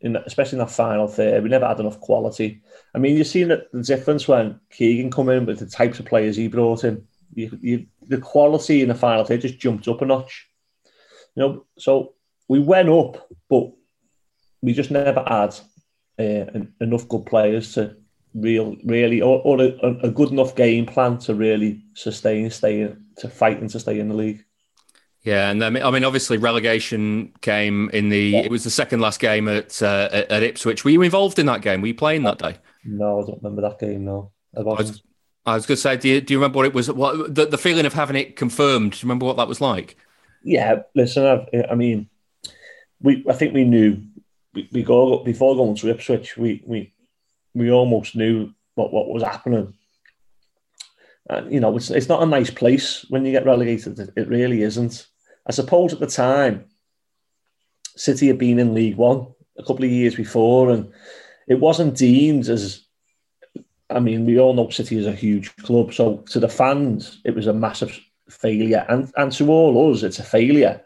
in 0.00 0.16
especially 0.16 0.56
in 0.58 0.64
that 0.64 0.70
final 0.70 1.08
third. 1.08 1.42
We 1.42 1.48
never 1.48 1.66
had 1.66 1.80
enough 1.80 2.00
quality. 2.00 2.62
I 2.94 2.98
mean, 2.98 3.16
you've 3.16 3.26
seen 3.26 3.48
the 3.48 3.66
difference 3.82 4.28
when 4.28 4.60
Keegan 4.70 5.10
come 5.10 5.28
in 5.28 5.46
with 5.46 5.58
the 5.58 5.66
types 5.66 5.98
of 5.98 6.06
players 6.06 6.36
he 6.36 6.48
brought 6.48 6.84
in. 6.84 7.06
You, 7.34 7.58
you, 7.60 7.86
the 8.06 8.18
quality 8.18 8.82
in 8.82 8.88
the 8.88 8.94
final 8.94 9.24
third 9.24 9.40
just 9.40 9.58
jumped 9.58 9.88
up 9.88 10.02
a 10.02 10.06
notch. 10.06 10.48
You 11.34 11.42
know, 11.42 11.66
so 11.78 12.14
we 12.48 12.58
went 12.58 12.88
up, 12.88 13.28
but 13.48 13.72
we 14.62 14.72
just 14.72 14.90
never 14.90 15.22
had 15.26 15.54
uh, 16.18 16.64
enough 16.80 17.08
good 17.08 17.26
players 17.26 17.74
to 17.74 17.96
real, 18.34 18.76
really, 18.84 19.20
or, 19.20 19.40
or 19.42 19.60
a, 19.60 19.98
a, 20.02 20.10
good 20.10 20.30
enough 20.30 20.54
game 20.54 20.86
plan 20.86 21.18
to 21.18 21.34
really 21.34 21.82
sustain, 21.94 22.50
stay, 22.50 22.92
to 23.16 23.28
fight 23.28 23.60
and 23.60 23.70
to 23.70 23.80
stay 23.80 24.00
in 24.00 24.08
the 24.08 24.14
league. 24.14 24.44
Yeah, 25.22 25.50
and 25.50 25.62
I 25.64 25.70
mean, 25.70 25.82
I 25.82 25.90
mean, 25.90 26.04
obviously, 26.04 26.38
relegation 26.38 27.32
came 27.40 27.90
in 27.90 28.08
the. 28.08 28.20
Yeah. 28.20 28.40
It 28.40 28.50
was 28.50 28.64
the 28.64 28.70
second 28.70 29.00
last 29.00 29.20
game 29.20 29.48
at, 29.48 29.82
uh, 29.82 30.08
at 30.12 30.42
Ipswich. 30.42 30.84
Were 30.84 30.90
you 30.90 31.02
involved 31.02 31.38
in 31.38 31.46
that 31.46 31.60
game? 31.60 31.80
Were 31.80 31.88
you 31.88 31.94
playing 31.94 32.22
that 32.22 32.38
day? 32.38 32.56
No, 32.84 33.20
I 33.20 33.26
don't 33.26 33.42
remember 33.42 33.62
that 33.62 33.78
game. 33.78 34.04
No, 34.04 34.30
I, 34.56 34.60
I 34.60 34.62
was. 34.62 35.02
I 35.46 35.54
was 35.54 35.64
going 35.64 35.76
to 35.76 35.80
say, 35.80 35.96
do 35.96 36.08
you, 36.10 36.20
do 36.20 36.34
you 36.34 36.38
remember 36.38 36.56
what 36.58 36.66
it 36.66 36.74
was? 36.74 36.92
What 36.92 37.34
the, 37.34 37.46
the 37.46 37.56
feeling 37.56 37.86
of 37.86 37.94
having 37.94 38.16
it 38.16 38.36
confirmed? 38.36 38.92
Do 38.92 38.98
you 38.98 39.02
remember 39.04 39.24
what 39.24 39.38
that 39.38 39.48
was 39.48 39.62
like? 39.62 39.96
Yeah, 40.44 40.82
listen, 40.94 41.24
I've, 41.24 41.48
i 41.70 41.74
mean, 41.74 42.08
we 43.00 43.24
I 43.28 43.32
think 43.32 43.54
we 43.54 43.64
knew 43.64 44.02
we, 44.54 44.68
we 44.72 44.82
go 44.82 45.24
before 45.24 45.56
going 45.56 45.76
to 45.76 45.88
Ipswich. 45.88 46.36
We 46.36 46.62
we 46.66 46.92
we 47.54 47.70
almost 47.70 48.14
knew 48.14 48.52
what 48.74 48.92
what 48.92 49.08
was 49.08 49.22
happening. 49.22 49.74
And 51.28 51.52
you 51.52 51.60
know, 51.60 51.76
it's 51.76 51.90
it's 51.90 52.08
not 52.08 52.22
a 52.22 52.26
nice 52.26 52.50
place 52.50 53.04
when 53.08 53.24
you 53.24 53.32
get 53.32 53.44
relegated. 53.44 53.98
It 54.16 54.28
really 54.28 54.62
isn't. 54.62 55.06
I 55.46 55.52
suppose 55.52 55.92
at 55.92 56.00
the 56.00 56.06
time, 56.06 56.66
City 57.96 58.28
had 58.28 58.38
been 58.38 58.58
in 58.58 58.74
League 58.74 58.96
One 58.96 59.26
a 59.58 59.62
couple 59.62 59.84
of 59.84 59.90
years 59.90 60.14
before, 60.14 60.70
and 60.70 60.92
it 61.46 61.60
wasn't 61.60 61.96
deemed 61.96 62.48
as. 62.48 62.84
I 63.90 64.00
mean, 64.00 64.26
we 64.26 64.38
all 64.38 64.52
know 64.52 64.68
City 64.68 64.98
is 64.98 65.06
a 65.06 65.12
huge 65.12 65.54
club, 65.56 65.94
so 65.94 66.18
to 66.30 66.40
the 66.40 66.48
fans, 66.48 67.22
it 67.24 67.34
was 67.34 67.46
a 67.46 67.54
massive 67.54 67.98
failure, 68.28 68.84
and 68.88 69.10
and 69.16 69.32
to 69.32 69.50
all 69.50 69.92
us, 69.92 70.02
it's 70.02 70.18
a 70.18 70.24
failure. 70.24 70.82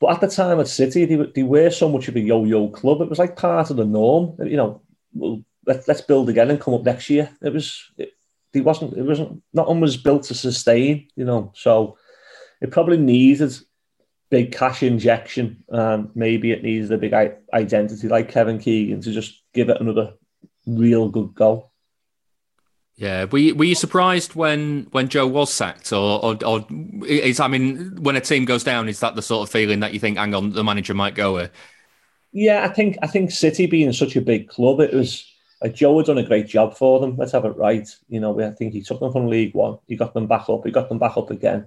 But 0.00 0.14
at 0.14 0.20
the 0.20 0.28
time 0.28 0.60
at 0.60 0.68
City, 0.68 1.04
they, 1.04 1.16
they 1.34 1.42
were 1.42 1.70
so 1.70 1.88
much 1.88 2.08
of 2.08 2.16
a 2.16 2.20
yo-yo 2.20 2.68
club. 2.68 3.00
It 3.00 3.08
was 3.08 3.18
like 3.18 3.36
part 3.36 3.70
of 3.70 3.76
the 3.76 3.84
norm. 3.84 4.36
You 4.44 4.56
know, 4.56 4.82
well, 5.14 5.42
let, 5.66 5.88
us 5.88 6.00
build 6.00 6.28
again 6.28 6.50
and 6.50 6.60
come 6.60 6.74
up 6.74 6.82
next 6.84 7.08
year. 7.08 7.30
It 7.40 7.52
was. 7.52 7.90
It, 7.96 8.10
it 8.54 8.64
wasn't. 8.64 8.96
It 8.96 9.02
wasn't. 9.02 9.42
Nothing 9.52 9.80
was 9.80 9.96
built 9.96 10.24
to 10.24 10.34
sustain. 10.34 11.08
You 11.16 11.24
know, 11.24 11.52
so 11.54 11.98
it 12.60 12.70
probably 12.70 12.98
needed 12.98 13.56
big 14.30 14.52
cash 14.52 14.82
injection, 14.82 15.64
and 15.68 16.10
maybe 16.14 16.52
it 16.52 16.62
needs 16.62 16.90
a 16.90 16.98
big 16.98 17.14
identity 17.52 18.08
like 18.08 18.32
Kevin 18.32 18.58
Keegan 18.58 19.00
to 19.02 19.12
just 19.12 19.42
give 19.52 19.68
it 19.68 19.80
another 19.80 20.14
real 20.66 21.08
good 21.08 21.34
go. 21.34 21.70
Yeah, 22.96 23.24
were 23.24 23.38
you, 23.38 23.54
were 23.56 23.64
you 23.64 23.74
surprised 23.74 24.36
when 24.36 24.86
when 24.92 25.08
Joe 25.08 25.26
was 25.26 25.52
sacked, 25.52 25.92
or, 25.92 26.24
or, 26.24 26.38
or 26.44 26.64
is 27.06 27.40
I 27.40 27.48
mean, 27.48 27.96
when 28.02 28.14
a 28.14 28.20
team 28.20 28.44
goes 28.44 28.62
down, 28.62 28.88
is 28.88 29.00
that 29.00 29.16
the 29.16 29.22
sort 29.22 29.48
of 29.48 29.52
feeling 29.52 29.80
that 29.80 29.92
you 29.92 29.98
think, 29.98 30.16
hang 30.16 30.32
on, 30.32 30.50
the 30.50 30.62
manager 30.62 30.94
might 30.94 31.16
go 31.16 31.34
with? 31.34 31.50
Yeah, 32.32 32.64
I 32.64 32.68
think 32.68 32.98
I 33.02 33.08
think 33.08 33.32
City 33.32 33.66
being 33.66 33.92
such 33.92 34.14
a 34.14 34.20
big 34.20 34.48
club, 34.48 34.80
it 34.80 34.94
was 34.94 35.28
like 35.64 35.74
Joe 35.74 35.96
had 35.96 36.06
done 36.06 36.18
a 36.18 36.22
great 36.22 36.46
job 36.46 36.76
for 36.76 37.00
them. 37.00 37.16
Let's 37.16 37.32
have 37.32 37.44
it 37.44 37.56
right. 37.56 37.88
You 38.08 38.20
know, 38.20 38.38
I 38.40 38.50
think 38.50 38.72
he 38.72 38.82
took 38.82 39.00
them 39.00 39.10
from 39.10 39.26
League 39.26 39.54
One, 39.54 39.78
he 39.88 39.96
got 39.96 40.14
them 40.14 40.28
back 40.28 40.48
up, 40.48 40.64
he 40.64 40.70
got 40.70 40.88
them 40.88 41.00
back 41.00 41.16
up 41.16 41.30
again 41.30 41.66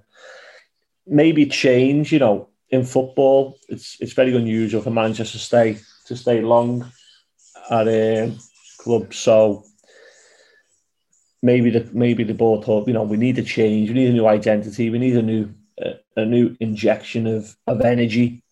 maybe 1.08 1.46
change. 1.46 2.12
You 2.12 2.18
know, 2.18 2.48
in 2.70 2.84
football, 2.84 3.58
it's 3.68 3.96
it's 4.00 4.12
very 4.12 4.36
unusual 4.36 4.82
for 4.82 4.90
managers 4.90 5.32
to 5.32 5.38
stay 5.38 5.78
to 6.06 6.16
stay 6.16 6.40
long 6.40 6.90
at 7.70 7.88
a 7.88 8.32
club. 8.78 9.12
So 9.14 9.64
maybe 11.42 11.70
the 11.70 11.88
maybe 11.92 12.24
the 12.24 12.34
board 12.34 12.64
thought, 12.64 12.86
you 12.86 12.94
know, 12.94 13.02
we 13.02 13.16
need 13.16 13.38
a 13.38 13.42
change, 13.42 13.88
we 13.88 13.94
need 13.94 14.10
a 14.10 14.12
new 14.12 14.26
identity, 14.26 14.90
we 14.90 14.98
need 14.98 15.16
a 15.16 15.22
new 15.22 15.52
uh, 15.84 15.94
a 16.16 16.24
new 16.24 16.56
injection 16.60 17.26
of 17.26 17.56
of 17.66 17.80
energy. 17.80 18.42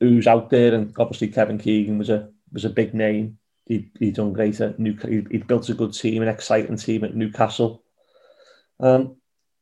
who's 0.00 0.26
out 0.26 0.50
there, 0.50 0.74
and 0.74 0.94
obviously 0.98 1.28
Kevin 1.28 1.58
Keegan 1.58 1.98
was 1.98 2.10
a 2.10 2.30
was 2.52 2.64
a 2.64 2.70
big 2.70 2.94
name. 2.94 3.38
He 3.66 3.90
he 3.98 4.10
done 4.10 4.32
great 4.32 4.60
at 4.60 4.78
New. 4.78 4.96
He, 4.96 5.38
built 5.38 5.68
a 5.68 5.74
good 5.74 5.92
team, 5.92 6.22
an 6.22 6.28
exciting 6.28 6.76
team 6.76 7.04
at 7.04 7.14
Newcastle. 7.14 7.82
Um, 8.80 9.16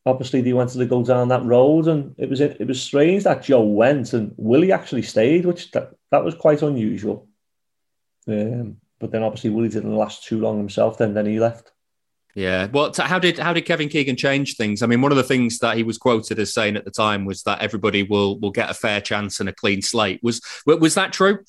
obviously 0.07 0.41
they 0.41 0.53
wanted 0.53 0.79
to 0.79 0.87
go 0.87 1.05
down 1.05 1.29
that 1.29 1.45
road, 1.45 1.89
and 1.89 2.15
it 2.19 2.29
was 2.29 2.41
it 2.41 2.67
was 2.67 2.83
strange 2.83 3.25
that 3.25 3.43
Joe 3.43 3.63
went 3.63 4.13
and 4.13 4.35
Willie 4.37 4.73
actually 4.73 5.03
stayed, 5.03 5.47
which 5.47 5.71
that, 5.73 5.93
that 6.11 6.25
was 6.25 6.35
quite 6.35 6.63
unusual. 6.63 7.29
Um, 8.27 8.77
but 8.99 9.11
then 9.11 9.23
obviously 9.23 9.51
Willie 9.51 9.69
didn't 9.69 9.97
last 9.97 10.25
too 10.25 10.41
long 10.41 10.59
himself. 10.59 10.99
Then 10.99 11.15
then 11.15 11.27
he 11.27 11.41
left. 11.41 11.73
Yeah. 12.35 12.69
Well, 12.73 12.93
how 12.97 13.19
did 13.19 13.39
how 13.39 13.53
did 13.53 13.63
Kevin 13.63 13.89
Keegan 13.89 14.17
change 14.17 14.57
things? 14.57 14.83
I 14.83 14.87
mean, 14.87 15.01
one 15.01 15.11
of 15.13 15.17
the 15.17 15.25
things 15.25 15.59
that 15.59 15.77
he 15.77 15.83
was 15.83 15.99
quoted 15.99 16.39
as 16.39 16.55
saying 16.55 16.77
at 16.77 16.85
the 16.85 16.91
time 16.91 17.25
was 17.25 17.43
that 17.43 17.61
everybody 17.61 18.03
will 18.03 18.39
will 18.39 18.53
get 18.53 18.71
a 18.71 18.75
fair 18.75 19.01
chance 19.01 19.41
and 19.41 19.49
a 19.49 19.53
clean 19.53 19.83
slate. 19.83 20.21
Was 20.23 20.41
was 20.65 20.95
that 20.95 21.13
true? 21.13 21.41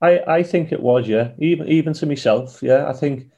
I, 0.00 0.20
I 0.26 0.42
think 0.42 0.72
it 0.72 0.82
was, 0.82 1.08
yeah. 1.08 1.32
Even 1.38 1.68
even 1.68 1.92
to 1.94 2.06
myself, 2.06 2.62
yeah. 2.62 2.88
I 2.88 2.92
think 2.92 3.30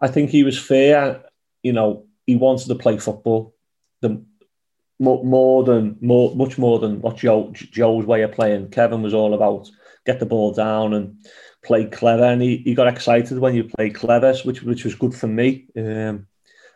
I 0.00 0.08
think 0.08 0.30
he 0.30 0.44
was 0.44 0.58
fair. 0.58 1.24
You 1.62 1.72
know, 1.72 2.06
he 2.26 2.36
wanted 2.36 2.68
to 2.68 2.74
play 2.74 2.98
football 2.98 3.54
the 4.02 4.22
more, 4.98 5.24
more 5.24 5.64
than 5.64 5.96
more 6.00 6.34
much 6.34 6.58
more 6.58 6.78
than 6.78 7.00
what 7.00 7.16
Joe 7.16 7.50
Joe's 7.52 8.06
way 8.06 8.22
of 8.22 8.32
playing. 8.32 8.70
Kevin 8.70 9.02
was 9.02 9.14
all 9.14 9.34
about 9.34 9.70
get 10.04 10.20
the 10.20 10.26
ball 10.26 10.52
down 10.52 10.94
and 10.94 11.16
play 11.64 11.86
clever, 11.86 12.24
and 12.24 12.40
he, 12.40 12.58
he 12.58 12.74
got 12.74 12.88
excited 12.88 13.38
when 13.38 13.54
you 13.54 13.64
play 13.64 13.90
clever, 13.90 14.34
which 14.44 14.62
which 14.62 14.84
was 14.84 14.94
good 14.94 15.14
for 15.14 15.26
me. 15.26 15.66
Um, 15.76 16.26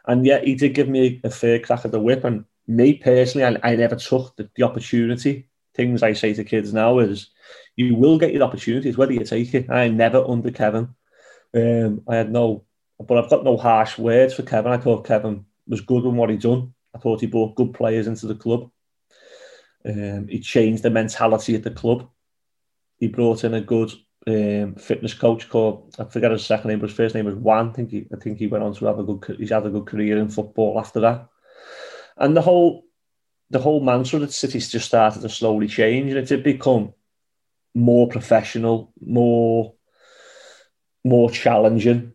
and 0.07 0.27
yet 0.27 0.45
he 0.45 0.55
did 0.55 0.75
give 0.75 0.89
me 0.89 1.21
a 1.25 1.31
fair 1.31 1.61
crack 1.61 1.85
at 1.85 1.93
the 1.93 2.01
whip, 2.01 2.25
and 2.25 2.45
me 2.67 2.95
personally, 2.95 3.59
I, 3.63 3.73
I 3.73 3.77
never 3.77 3.97
took 3.97 4.37
the, 4.37 4.49
the 4.57 4.63
opportunity. 4.63 5.49
Things 5.75 6.03
I 6.03 6.15
say 6.15 6.35
to 6.35 6.45
kids 6.45 6.75
now 6.75 6.99
is, 6.99 7.31
you 7.87 7.95
will 7.95 8.19
get 8.19 8.33
your 8.33 8.43
opportunities 8.43 8.97
whether 8.97 9.12
you 9.12 9.25
take 9.25 9.55
it. 9.55 9.71
I 9.71 9.88
never 9.88 10.25
under 10.27 10.51
Kevin. 10.51 10.95
Um, 11.55 12.03
I 12.09 12.16
had 12.16 12.31
no, 12.31 12.64
but 12.99 13.19
I've 13.19 13.31
got 13.31 13.45
no 13.45 13.57
harsh 13.57 13.99
words 13.99 14.35
for 14.35 14.43
Kevin. 14.43 14.73
I 14.73 14.79
thought 14.79 15.07
Kevin 15.07 15.47
was 15.66 15.81
good 15.81 16.05
in 16.05 16.16
what 16.16 16.31
he 16.31 16.37
done. 16.37 16.75
I 16.95 16.99
thought 16.99 17.21
he 17.21 17.27
brought 17.27 17.57
good 17.57 17.73
players 17.73 18.07
into 18.07 18.27
the 18.27 18.35
club. 18.35 18.71
Um, 19.85 20.29
he 20.29 20.40
changed 20.40 20.83
the 20.83 20.90
mentality 20.90 21.55
at 21.55 21.62
the 21.62 21.71
club. 21.71 22.09
He 22.99 23.09
brought 23.09 23.45
in 23.45 23.55
a 23.55 23.62
good 23.62 23.93
um, 24.27 24.75
fitness 24.75 25.14
coach 25.14 25.49
called 25.49 25.95
I 25.99 26.05
forget 26.05 26.31
his 26.31 26.45
second 26.45 26.69
name, 26.69 26.81
but 26.81 26.90
his 26.90 26.97
first 26.97 27.14
name 27.14 27.25
was 27.25 27.35
Juan. 27.35 27.71
I 27.71 27.73
think 27.73 27.90
he, 27.90 28.07
I 28.12 28.16
think 28.16 28.38
he 28.38 28.47
went 28.47 28.64
on 28.64 28.75
to 28.75 28.87
have 28.87 28.99
a 28.99 29.05
good. 29.05 29.37
He's 29.38 29.51
had 29.51 29.66
a 29.66 29.71
good 29.71 29.87
career 29.87 30.19
in 30.19 30.29
football 30.29 30.79
after 30.79 31.01
that. 31.01 31.29
And 32.19 32.37
the 32.37 32.43
whole, 32.43 32.85
the 33.49 33.59
whole 33.59 33.81
mantra 33.81 34.19
that 34.19 34.33
City's 34.33 34.71
just 34.71 34.87
started 34.87 35.23
to 35.23 35.31
slowly 35.31 35.69
change, 35.69 36.11
and 36.11 36.19
it 36.19 36.29
did 36.29 36.43
become 36.45 36.93
more 37.75 38.09
professional, 38.09 38.93
more, 39.01 39.75
more 41.05 41.31
challenging. 41.31 42.13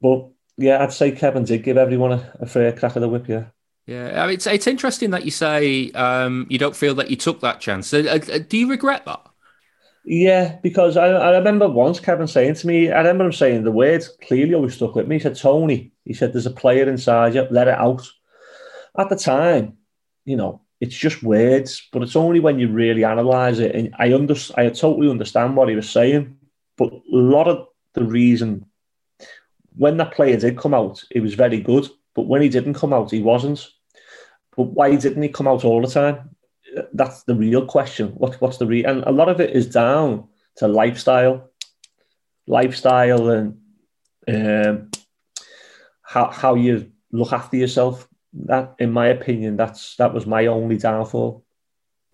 But 0.00 0.28
yeah, 0.56 0.82
I'd 0.82 0.92
say 0.92 1.12
Kevin 1.12 1.44
did 1.44 1.62
give 1.62 1.76
everyone 1.76 2.12
a, 2.12 2.32
a 2.40 2.46
fair 2.46 2.72
crack 2.72 2.96
of 2.96 3.02
the 3.02 3.08
whip. 3.08 3.28
Yeah. 3.28 3.46
Yeah, 3.86 4.22
I 4.22 4.26
mean, 4.26 4.36
it's 4.36 4.46
it's 4.46 4.66
interesting 4.66 5.10
that 5.10 5.26
you 5.26 5.30
say 5.30 5.90
um, 5.90 6.46
you 6.48 6.58
don't 6.58 6.74
feel 6.74 6.94
that 6.94 7.10
you 7.10 7.16
took 7.16 7.40
that 7.40 7.60
chance. 7.60 7.92
Uh, 7.92 8.18
uh, 8.32 8.38
do 8.38 8.56
you 8.56 8.70
regret 8.70 9.04
that? 9.04 9.20
Yeah, 10.06 10.58
because 10.62 10.96
I, 10.96 11.08
I 11.08 11.36
remember 11.36 11.68
once 11.68 12.00
Kevin 12.00 12.26
saying 12.26 12.54
to 12.54 12.66
me, 12.66 12.90
I 12.90 12.98
remember 12.98 13.24
him 13.24 13.32
saying 13.32 13.64
the 13.64 13.72
words 13.72 14.08
clearly 14.22 14.54
always 14.54 14.74
stuck 14.74 14.94
with 14.94 15.08
me. 15.08 15.16
He 15.16 15.20
said, 15.20 15.36
Tony, 15.36 15.92
he 16.04 16.12
said, 16.14 16.32
there's 16.32 16.46
a 16.46 16.50
player 16.50 16.88
inside 16.88 17.34
you, 17.34 17.46
let 17.50 17.68
it 17.68 17.78
out. 17.78 18.06
At 18.98 19.08
the 19.08 19.16
time, 19.16 19.78
you 20.24 20.36
know, 20.36 20.60
it's 20.80 20.96
just 20.96 21.22
words, 21.22 21.88
but 21.92 22.02
it's 22.02 22.16
only 22.16 22.40
when 22.40 22.58
you 22.58 22.68
really 22.68 23.04
analyze 23.04 23.58
it. 23.58 23.74
And 23.74 23.94
I 23.98 24.12
under, 24.12 24.34
I 24.56 24.68
totally 24.68 25.08
understand 25.08 25.56
what 25.56 25.68
he 25.68 25.76
was 25.76 25.88
saying, 25.88 26.36
but 26.76 26.92
a 26.92 27.02
lot 27.10 27.48
of 27.48 27.68
the 27.94 28.04
reason 28.04 28.66
when 29.76 29.96
that 29.96 30.12
player 30.12 30.36
did 30.36 30.58
come 30.58 30.74
out, 30.74 31.02
he 31.10 31.20
was 31.20 31.34
very 31.34 31.60
good. 31.60 31.88
But 32.14 32.26
when 32.26 32.42
he 32.42 32.48
didn't 32.48 32.74
come 32.74 32.92
out, 32.92 33.10
he 33.10 33.22
wasn't. 33.22 33.68
But 34.56 34.64
why 34.64 34.94
didn't 34.94 35.22
he 35.22 35.28
come 35.28 35.48
out 35.48 35.64
all 35.64 35.80
the 35.80 35.88
time? 35.88 36.34
that's 36.92 37.24
the 37.24 37.34
real 37.34 37.66
question. 37.66 38.08
What, 38.10 38.40
what's 38.40 38.58
the 38.58 38.66
real? 38.66 38.86
And 38.86 39.04
a 39.04 39.12
lot 39.12 39.28
of 39.28 39.40
it 39.40 39.50
is 39.50 39.66
down 39.66 40.28
to 40.56 40.68
lifestyle, 40.68 41.50
lifestyle, 42.46 43.28
and 43.30 43.58
um, 44.28 44.90
how 46.02 46.30
how 46.30 46.54
you 46.54 46.90
look 47.12 47.32
after 47.32 47.56
yourself. 47.56 48.08
That, 48.46 48.74
in 48.78 48.90
my 48.90 49.06
opinion, 49.06 49.56
that's 49.56 49.96
that 49.96 50.12
was 50.12 50.26
my 50.26 50.46
only 50.46 50.76
downfall. 50.76 51.44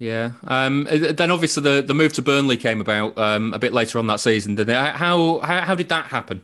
Yeah. 0.00 0.32
Um, 0.44 0.88
then 0.90 1.30
obviously 1.30 1.62
the, 1.62 1.82
the 1.82 1.92
move 1.92 2.14
to 2.14 2.22
Burnley 2.22 2.56
came 2.56 2.80
about 2.80 3.18
um, 3.18 3.52
a 3.52 3.58
bit 3.58 3.74
later 3.74 3.98
on 3.98 4.06
that 4.06 4.20
season, 4.20 4.54
didn't 4.54 4.74
it? 4.74 4.96
How, 4.96 5.40
how 5.40 5.60
how 5.60 5.74
did 5.74 5.90
that 5.90 6.06
happen? 6.06 6.40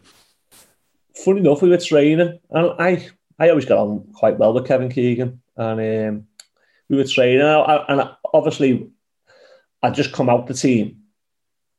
Funny 1.24 1.40
enough, 1.40 1.62
we 1.62 1.70
were 1.70 1.78
training, 1.78 2.38
and 2.50 2.70
I 2.78 3.08
I 3.38 3.48
always 3.48 3.64
got 3.64 3.78
on 3.78 4.06
quite 4.14 4.38
well 4.38 4.52
with 4.52 4.66
Kevin 4.66 4.90
Keegan, 4.90 5.40
and 5.56 6.08
um, 6.08 6.26
we 6.90 6.96
were 6.96 7.04
training, 7.04 7.40
and 7.40 8.10
obviously, 8.32 8.90
I'd 9.82 9.94
just 9.94 10.12
come 10.12 10.28
out 10.28 10.46
the 10.46 10.54
team, 10.54 10.98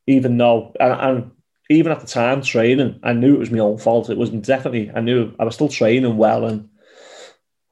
even 0.08 0.38
though, 0.38 0.76
and, 0.80 0.94
and, 0.94 1.32
even 1.70 1.92
at 1.92 2.00
the 2.00 2.08
time 2.08 2.42
training, 2.42 2.98
I 3.04 3.12
knew 3.12 3.36
it 3.36 3.40
was 3.40 3.52
my 3.52 3.60
own 3.60 3.78
fault. 3.78 4.10
It 4.10 4.18
wasn't 4.18 4.46
definitely. 4.46 4.90
I 4.96 5.02
knew 5.02 5.34
I 5.38 5.44
was 5.44 5.56
still 5.56 5.68
training 5.68 6.16
well, 6.16 6.46
and 6.46 6.70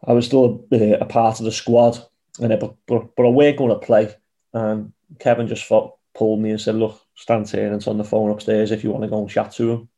I 0.07 0.13
was 0.13 0.25
still 0.25 0.65
a, 0.71 0.93
a 0.93 1.05
part 1.05 1.39
of 1.39 1.45
the 1.45 1.51
squad, 1.51 1.97
and 2.39 2.51
it, 2.51 2.59
but, 2.59 2.75
but, 2.85 3.15
but 3.15 3.25
I 3.25 3.29
weren't 3.29 3.57
going 3.57 3.71
to 3.71 3.85
play. 3.85 4.13
And 4.53 4.93
Kevin 5.19 5.47
just 5.47 5.65
fought, 5.65 5.95
pulled 6.13 6.39
me 6.39 6.51
and 6.51 6.61
said, 6.61 6.75
"Look, 6.75 7.01
stand 7.15 7.49
here 7.49 7.67
and 7.67 7.75
it's 7.75 7.87
on 7.87 7.97
the 7.97 8.03
phone 8.03 8.31
upstairs 8.31 8.71
if 8.71 8.83
you 8.83 8.91
want 8.91 9.03
to 9.03 9.09
go 9.09 9.19
and 9.19 9.29
chat 9.29 9.51
to 9.53 9.71
him." 9.71 9.89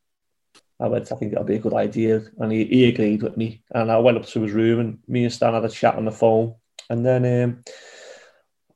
I 0.80 0.88
went, 0.88 1.12
I 1.12 1.16
think 1.16 1.32
that'll 1.32 1.46
be 1.46 1.56
a 1.56 1.60
good 1.60 1.74
idea. 1.74 2.24
And 2.38 2.52
he, 2.52 2.66
he 2.66 2.88
agreed 2.88 3.24
with 3.24 3.36
me. 3.36 3.64
And 3.72 3.92
I 3.92 3.98
went 3.98 4.18
up 4.18 4.26
to 4.28 4.42
his 4.42 4.52
room 4.52 4.80
and 4.80 5.00
me 5.08 5.24
and 5.24 5.34
Stan 5.34 5.54
had 5.54 5.66
a 5.66 5.70
chat 5.70 5.96
on 5.96 6.06
the 6.06 6.12
phone. 6.12 6.56
And 6.90 7.06
then 7.06 7.44
um, 7.44 7.64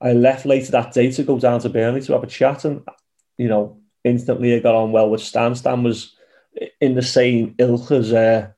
I 0.01 0.13
left 0.13 0.45
later 0.45 0.71
that 0.71 0.93
day 0.93 1.11
to 1.11 1.23
go 1.23 1.37
down 1.37 1.59
to 1.61 1.69
Burnley 1.69 2.01
to 2.01 2.13
have 2.13 2.23
a 2.23 2.27
chat. 2.27 2.65
And, 2.65 2.81
you 3.37 3.47
know, 3.47 3.79
instantly 4.03 4.55
I 4.55 4.59
got 4.59 4.75
on 4.75 4.91
well 4.91 5.09
with 5.09 5.21
Stan. 5.21 5.53
Stan 5.53 5.83
was 5.83 6.15
in 6.79 6.95
the 6.95 7.03
same 7.03 7.53
ilk 7.59 7.91
as 7.91 8.11
uh, 8.11 8.49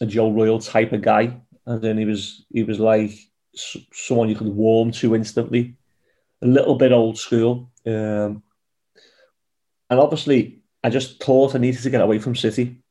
a 0.00 0.06
Joe 0.06 0.30
Royle 0.30 0.60
type 0.60 0.92
of 0.92 1.02
guy. 1.02 1.40
And 1.66 1.80
then 1.80 1.98
he 1.98 2.04
was, 2.04 2.44
he 2.52 2.62
was 2.62 2.80
like 2.80 3.12
someone 3.54 4.28
you 4.28 4.34
could 4.34 4.48
warm 4.48 4.90
to 4.92 5.14
instantly. 5.14 5.76
A 6.42 6.46
little 6.46 6.74
bit 6.74 6.92
old 6.92 7.18
school. 7.18 7.70
Um, 7.86 8.42
and 9.88 10.00
obviously, 10.00 10.62
I 10.82 10.90
just 10.90 11.22
thought 11.22 11.54
I 11.54 11.58
needed 11.58 11.82
to 11.82 11.90
get 11.90 12.00
away 12.00 12.18
from 12.18 12.34
City. 12.34 12.82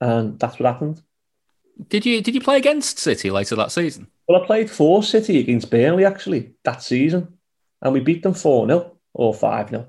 And 0.00 0.38
that's 0.38 0.58
what 0.58 0.72
happened. 0.72 1.02
Did 1.88 2.04
you 2.04 2.20
did 2.20 2.34
you 2.34 2.40
play 2.40 2.56
against 2.56 2.98
City 2.98 3.30
later 3.30 3.56
that 3.56 3.72
season? 3.72 4.08
Well, 4.28 4.42
I 4.42 4.46
played 4.46 4.70
for 4.70 5.02
City 5.02 5.38
against 5.40 5.70
Burnley 5.70 6.04
actually 6.04 6.54
that 6.64 6.82
season, 6.82 7.38
and 7.80 7.92
we 7.92 8.00
beat 8.00 8.22
them 8.22 8.34
4 8.34 8.66
0 8.66 8.96
or 9.14 9.34
5 9.34 9.70
0. 9.70 9.86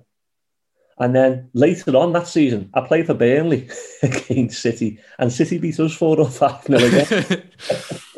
And 1.01 1.15
then 1.15 1.49
later 1.55 1.97
on 1.97 2.13
that 2.13 2.27
season, 2.27 2.69
I 2.75 2.81
played 2.81 3.07
for 3.07 3.15
Burnley 3.15 3.67
against 4.03 4.61
City, 4.61 4.99
and 5.17 5.33
City 5.33 5.57
beat 5.57 5.79
us 5.79 5.95
4 5.95 6.19
or 6.19 6.29
5 6.29 6.63
0 6.65 6.79
again. 6.79 7.49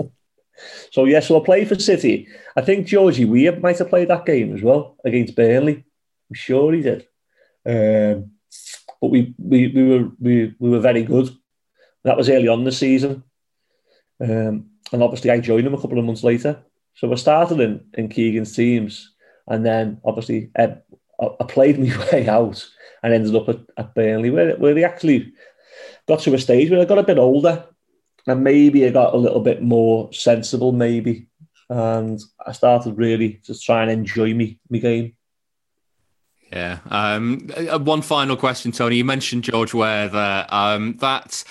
so, 0.91 1.05
yeah, 1.05 1.21
so 1.21 1.41
I 1.41 1.45
played 1.45 1.69
for 1.69 1.79
City. 1.79 2.27
I 2.57 2.61
think 2.61 2.85
Georgie 2.85 3.23
Weah 3.23 3.57
might 3.57 3.77
have 3.77 3.87
played 3.87 4.09
that 4.09 4.25
game 4.25 4.53
as 4.53 4.61
well 4.61 4.97
against 5.05 5.33
Burnley. 5.33 5.85
I'm 6.29 6.35
sure 6.35 6.73
he 6.73 6.81
did. 6.81 7.07
Um, 7.65 8.31
but 8.99 9.07
we, 9.07 9.33
we, 9.37 9.69
we, 9.69 9.83
were, 9.83 10.09
we, 10.19 10.55
we 10.59 10.69
were 10.69 10.81
very 10.81 11.03
good. 11.03 11.29
That 12.03 12.17
was 12.17 12.29
early 12.29 12.49
on 12.49 12.65
the 12.65 12.71
season. 12.73 13.23
Um, 14.19 14.71
and 14.91 15.01
obviously, 15.01 15.29
I 15.31 15.39
joined 15.39 15.65
him 15.65 15.73
a 15.73 15.79
couple 15.79 15.99
of 15.99 16.05
months 16.05 16.23
later. 16.23 16.61
So 16.95 17.09
I 17.09 17.15
started 17.15 17.61
in, 17.61 17.85
in 17.93 18.09
Keegan's 18.09 18.53
teams. 18.53 19.13
And 19.47 19.65
then 19.65 20.01
obviously, 20.03 20.51
I, 20.57 20.79
I 21.21 21.43
played 21.45 21.79
my 21.79 21.97
way 22.11 22.27
out 22.27 22.65
and 23.01 23.13
ended 23.13 23.35
up 23.35 23.49
at, 23.49 23.59
at 23.77 23.95
Burnley, 23.95 24.29
where, 24.29 24.55
where 24.55 24.73
they 24.73 24.83
actually 24.83 25.33
got 26.07 26.21
to 26.21 26.33
a 26.33 26.39
stage 26.39 26.69
where 26.69 26.81
I 26.81 26.85
got 26.85 26.97
a 26.97 27.03
bit 27.03 27.17
older 27.17 27.65
and 28.27 28.43
maybe 28.43 28.85
I 28.85 28.89
got 28.89 29.13
a 29.13 29.17
little 29.17 29.41
bit 29.41 29.61
more 29.61 30.11
sensible, 30.13 30.71
maybe. 30.71 31.27
And 31.69 32.21
I 32.45 32.51
started 32.51 32.97
really 32.97 33.41
to 33.45 33.59
try 33.59 33.81
and 33.81 33.91
enjoy 33.91 34.33
me, 34.33 34.59
me 34.69 34.79
game. 34.79 35.15
Yeah. 36.51 36.79
Um, 36.89 37.49
uh, 37.55 37.79
one 37.79 38.03
final 38.03 38.37
question, 38.37 38.71
Tony. 38.71 38.97
You 38.97 39.05
mentioned 39.05 39.43
George 39.43 39.73
Weah 39.73 40.07
there. 40.07 40.45
Um, 40.53 40.97
that 40.97 41.43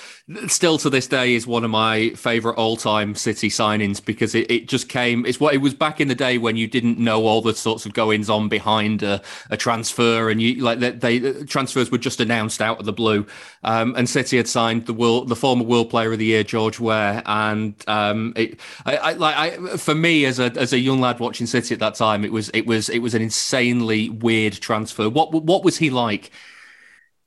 still 0.48 0.78
to 0.78 0.90
this 0.90 1.06
day 1.06 1.34
is 1.34 1.46
one 1.46 1.64
of 1.64 1.70
my 1.70 2.10
favourite 2.10 2.56
all-time 2.56 3.14
City 3.14 3.48
signings 3.48 4.04
because 4.04 4.34
it, 4.34 4.50
it 4.50 4.68
just 4.68 4.88
came. 4.88 5.26
It's 5.26 5.40
what 5.40 5.54
it 5.54 5.58
was 5.58 5.74
back 5.74 6.00
in 6.00 6.08
the 6.08 6.14
day 6.14 6.38
when 6.38 6.56
you 6.56 6.66
didn't 6.66 6.98
know 6.98 7.26
all 7.26 7.42
the 7.42 7.54
sorts 7.54 7.86
of 7.86 7.92
goings 7.92 8.30
on 8.30 8.48
behind 8.48 9.02
a, 9.02 9.20
a 9.50 9.56
transfer, 9.56 10.30
and 10.30 10.40
you 10.40 10.62
like 10.62 10.78
they, 10.78 10.90
they, 10.90 11.44
transfers 11.44 11.90
were 11.90 11.98
just 11.98 12.20
announced 12.20 12.60
out 12.60 12.78
of 12.78 12.86
the 12.86 12.92
blue. 12.92 13.26
Um, 13.64 13.94
and 13.96 14.08
City 14.08 14.36
had 14.36 14.48
signed 14.48 14.86
the 14.86 14.94
world, 14.94 15.28
the 15.28 15.36
former 15.36 15.64
World 15.64 15.90
Player 15.90 16.12
of 16.12 16.18
the 16.18 16.26
Year, 16.26 16.44
George 16.44 16.78
Weah 16.80 17.22
and 17.26 17.74
um, 17.88 18.32
it, 18.36 18.60
I, 18.84 18.96
I, 18.96 19.12
like 19.12 19.36
I, 19.36 19.76
for 19.76 19.94
me 19.94 20.24
as 20.24 20.38
a 20.38 20.52
as 20.56 20.72
a 20.72 20.78
young 20.78 21.00
lad 21.00 21.20
watching 21.20 21.46
City 21.46 21.74
at 21.74 21.80
that 21.80 21.94
time, 21.94 22.24
it 22.24 22.32
was 22.32 22.48
it 22.50 22.66
was 22.66 22.88
it 22.88 23.00
was 23.00 23.14
an 23.14 23.22
insanely 23.22 24.10
weird 24.10 24.54
transfer. 24.54 25.08
What 25.08 25.32
what 25.32 25.64
was 25.64 25.78
he 25.78 25.90
like? 25.90 26.30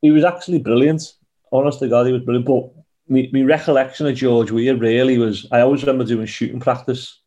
He 0.02 0.12
was 0.12 0.24
actually 0.24 0.60
brilliant. 0.60 1.13
Honest 1.52 1.80
to 1.80 1.88
God, 1.88 2.06
he 2.06 2.13
was 2.13 2.22
brilliant. 2.24 2.46
But 2.46 2.75
my, 3.08 3.30
my 3.32 3.41
recollection 3.41 4.08
of 4.08 4.15
George 4.15 4.52
Weah 4.52 4.76
really 4.76 5.18
was 5.18 5.48
I 5.52 5.62
always 5.62 5.84
remember 5.84 6.06
doing 6.06 6.26
shooting 6.26 6.60
practice, 6.60 7.20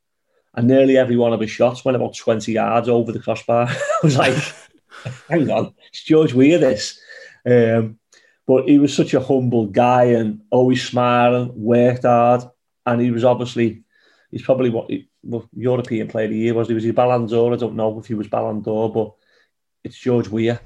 and 0.55 0.67
nearly 0.67 0.97
every 0.97 1.17
one 1.17 1.33
of 1.33 1.41
his 1.41 1.51
shots 1.51 1.85
went 1.85 1.97
about 1.97 2.17
20 2.17 2.53
yards 2.53 2.89
over 2.89 3.13
the 3.13 3.21
crossbar. 3.21 3.67
I 3.69 3.99
was 4.03 4.17
like, 4.17 4.35
hang 5.29 5.51
on, 5.51 5.75
it's 5.89 6.05
George 6.05 6.35
Weah 6.35 6.59
this. 6.59 7.01
Um, 7.47 7.99
but 8.47 8.69
he 8.69 8.79
was 8.79 8.95
such 8.95 9.15
a 9.15 9.21
humble 9.21 9.67
guy 9.67 10.05
and 10.05 10.41
always 10.51 10.87
smiling, 10.87 11.53
worked 11.55 12.05
hard, 12.05 12.43
and 12.87 13.01
he 13.01 13.11
was 13.11 13.25
obviously 13.25 13.85
he's 14.31 14.43
probably 14.43 14.71
what 14.71 14.91
he, 14.91 15.09
well, 15.23 15.49
European 15.53 16.09
player 16.09 16.25
of 16.25 16.31
the 16.31 16.39
year 16.39 16.55
was. 16.55 16.69
He 16.69 16.75
was 16.75 16.85
he 16.85 16.91
Ballon 16.91 17.27
d'Or. 17.27 17.53
I 17.53 17.57
don't 17.57 17.77
know 17.77 17.99
if 17.99 18.07
he 18.07 18.15
was 18.15 18.29
Ballon 18.29 18.63
d'Or, 18.63 18.93
but 18.93 19.15
it's 19.85 19.99
George 19.99 20.29
Weah. 20.29 20.61